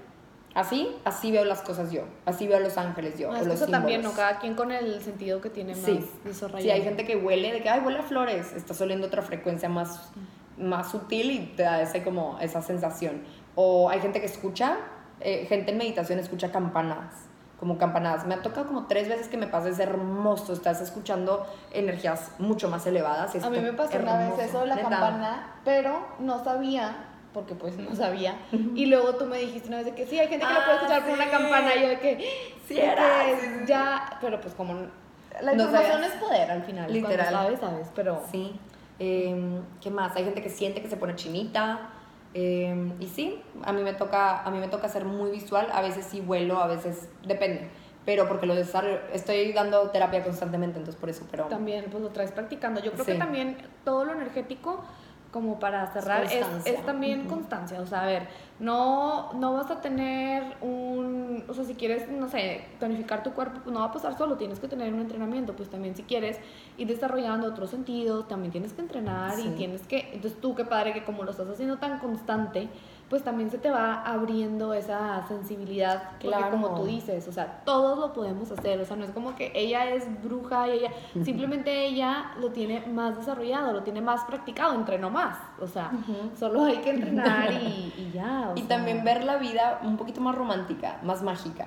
[0.54, 3.30] así, así veo las cosas yo, así veo a los ángeles yo.
[3.30, 4.12] O los eso también, ¿no?
[4.12, 6.62] Cada quien con el sentido que tiene más Sí, desarrollado.
[6.62, 9.68] sí, hay gente que huele de que, ay, huele a flores, estás oliendo otra frecuencia
[9.68, 10.10] más,
[10.58, 13.22] más sutil y te da ese, como, esa sensación.
[13.54, 14.76] O hay gente que escucha,
[15.20, 17.14] eh, gente en meditación escucha campanadas,
[17.58, 18.26] como campanadas.
[18.26, 22.68] Me ha tocado como tres veces que me pasa, es hermoso, estás escuchando energías mucho
[22.70, 23.34] más elevadas.
[23.34, 24.88] es A mí me pasó una vez eso de la neta.
[24.88, 26.96] campana, pero no sabía,
[27.32, 28.36] porque pues no sabía.
[28.74, 30.72] Y luego tú me dijiste una vez de que sí, hay gente que lo puede
[30.72, 31.30] Ah, escuchar por una sí.
[31.30, 31.74] campana.
[31.76, 32.30] Y yo de que,
[32.66, 33.64] Sí era, que sí, sí, sí.
[33.66, 36.14] ya, pero pues como la No información sabías.
[36.14, 36.92] es poder al final.
[36.92, 37.16] Literal.
[37.16, 38.58] Cuando sabes, sabes, pero Sí.
[38.98, 40.14] Em, ¿Qué más?
[40.16, 41.90] Hay gente que siente que se pone chinita.
[42.32, 45.66] em, y sí, a mí, me toca, a mí me toca ser muy visual.
[45.72, 47.68] A veces sí vuelo, a veces depende.
[48.04, 51.26] Pero porque lo desarrollo, estoy dando terapia constantemente, entonces por eso.
[51.30, 52.80] Pero también pues lo traes practicando.
[52.80, 53.18] Yo creo que Sí.
[53.18, 54.82] también todo lo energético,
[55.30, 57.80] como para cerrar, es, es también constancia.
[57.80, 58.28] O sea, a ver,
[58.58, 63.60] no, no vas a tener un, o sea, si quieres, no sé, tonificar tu cuerpo,
[63.62, 66.38] pues no va a pasar solo, tienes que tener un entrenamiento, pues también si quieres
[66.76, 70.92] ir desarrollando otros sentidos, también tienes que entrenar y tienes que, entonces tú qué padre
[70.92, 72.68] que como lo estás haciendo tan constante,
[73.10, 76.50] pues también se te va abriendo esa sensibilidad, porque Claro.
[76.52, 79.50] como tú dices, o sea, todos lo podemos hacer, o sea, no es como que
[79.54, 80.90] ella es bruja y ella,
[81.24, 85.90] simplemente ella lo tiene más desarrollado, lo tiene más practicado, entrenó más, o sea,
[86.38, 88.50] solo hay que entrenar y, y ya.
[88.50, 88.68] o Y sea.
[88.68, 91.66] también ver la vida un poquito más romántica, más mágica.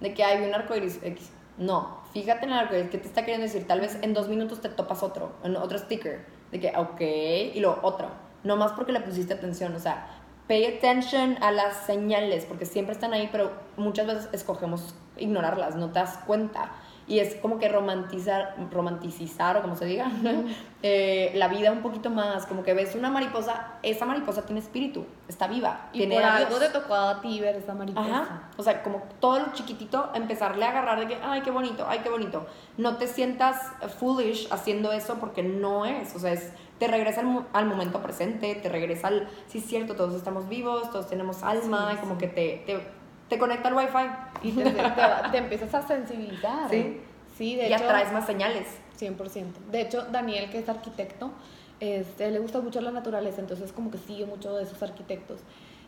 [0.00, 1.30] De que hay un arco iris X.
[1.58, 3.66] No, fíjate en el arco iris, ¿qué te está queriendo decir?
[3.66, 6.26] Tal vez en dos minutos te topas otro, en otro sticker.
[6.50, 7.00] De que, ok,
[7.54, 8.08] y luego otro.
[8.44, 10.06] No más porque le pusiste atención, o sea,
[10.48, 15.88] pay attention a las señales, porque siempre están ahí, pero muchas veces escogemos ignorarlas, no
[15.92, 16.72] te das cuenta.
[17.08, 20.10] Y es como que romantizar, romanticizar, o como se diga,
[20.82, 22.46] eh, la vida un poquito más.
[22.46, 25.88] Como que ves una mariposa, esa mariposa tiene espíritu, está viva.
[25.92, 28.08] Y tiene por algo te tocó a ti ver esa mariposa.
[28.22, 28.42] Ajá.
[28.56, 32.00] O sea, como todo lo chiquitito, empezarle a agarrar de que, ay, qué bonito, ay,
[32.02, 32.46] qué bonito.
[32.78, 33.56] No te sientas
[33.98, 36.14] foolish haciendo eso porque no es.
[36.14, 39.66] O sea, es, te regresa al, mo- al momento presente, te regresa al, sí es
[39.66, 42.18] cierto, todos estamos vivos, todos tenemos alma, Sí, y como sí.
[42.20, 43.01] que te, te,
[43.34, 44.08] te conecta al wifi.
[44.42, 46.68] Y te, te, va- te empiezas a sensibilizar.
[46.70, 47.00] Sí.
[47.36, 47.84] Sí, de y hecho.
[47.84, 48.66] atraes más señales.
[48.98, 49.16] 100%.
[49.70, 51.30] De hecho, Daniel, que es arquitecto,
[51.80, 55.40] este, le gusta mucho la naturaleza, entonces como que sigue mucho de esos arquitectos.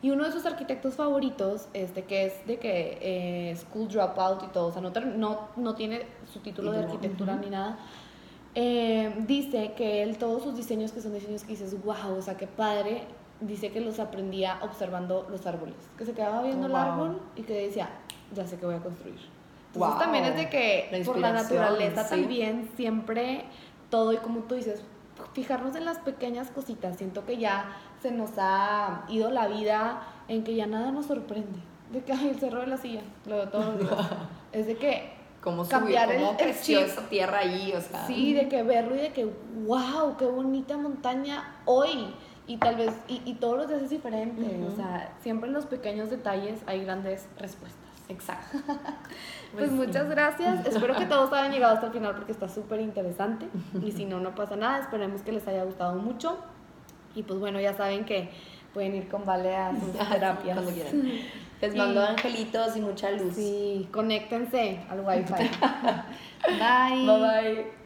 [0.02, 4.46] Y uno de sus arquitectos favoritos, este, que es de que eh, School Dropout y
[4.48, 7.78] todo, o sea, no, no, no tiene su título de arquitectura ni nada,
[8.54, 12.36] eh, dice que él, todos sus diseños, que son diseños que dices, wow, o sea,
[12.36, 13.02] qué padre,
[13.46, 16.80] dice que los aprendía observando los árboles, que se quedaba viendo Oh, el wow.
[16.80, 17.88] árbol y que decía,
[18.34, 19.18] ya sé qué voy a construir.
[19.72, 19.98] Entonces Wow.
[19.98, 22.10] también es de que La por la naturaleza sí.
[22.20, 23.44] también siempre
[23.90, 24.82] todo y como tú dices,
[25.32, 26.96] fijarnos en las pequeñas cositas.
[26.96, 31.58] Siento que ya se nos ha ido la vida en que ya nada nos sorprende.
[31.92, 34.10] De que, ay, el cerro de la silla, lo veo todos los días.
[34.52, 36.88] es de que, Cómo Cambiar subió, el- cómo el creció chip.
[36.88, 38.06] esa tierra ahí, o sea.
[38.06, 39.26] sí, de que verlo y de que,
[39.66, 42.14] wow, qué bonita montaña hoy.
[42.46, 44.60] Y tal vez, y, y todos los días es diferente.
[44.70, 47.84] O sea, siempre en los pequeños detalles hay grandes respuestas.
[48.08, 48.58] Exacto.
[49.54, 49.76] Pues sí.
[49.76, 50.66] muchas gracias.
[50.66, 53.46] Espero que todos hayan llegado hasta el final porque está súper interesante.
[53.80, 54.80] Y si no, no pasa nada.
[54.80, 56.38] Esperemos que les haya gustado mucho.
[57.14, 58.30] Y pues bueno, ya saben que
[58.72, 60.56] pueden ir con Vale a sus terapias.
[60.58, 61.08] Cuando quieran.
[61.60, 63.36] Les mando angelitos y mucha luz.
[63.36, 65.32] Sí, conéctense al wifi.
[65.32, 67.06] Bye.
[67.06, 67.83] Bye bye.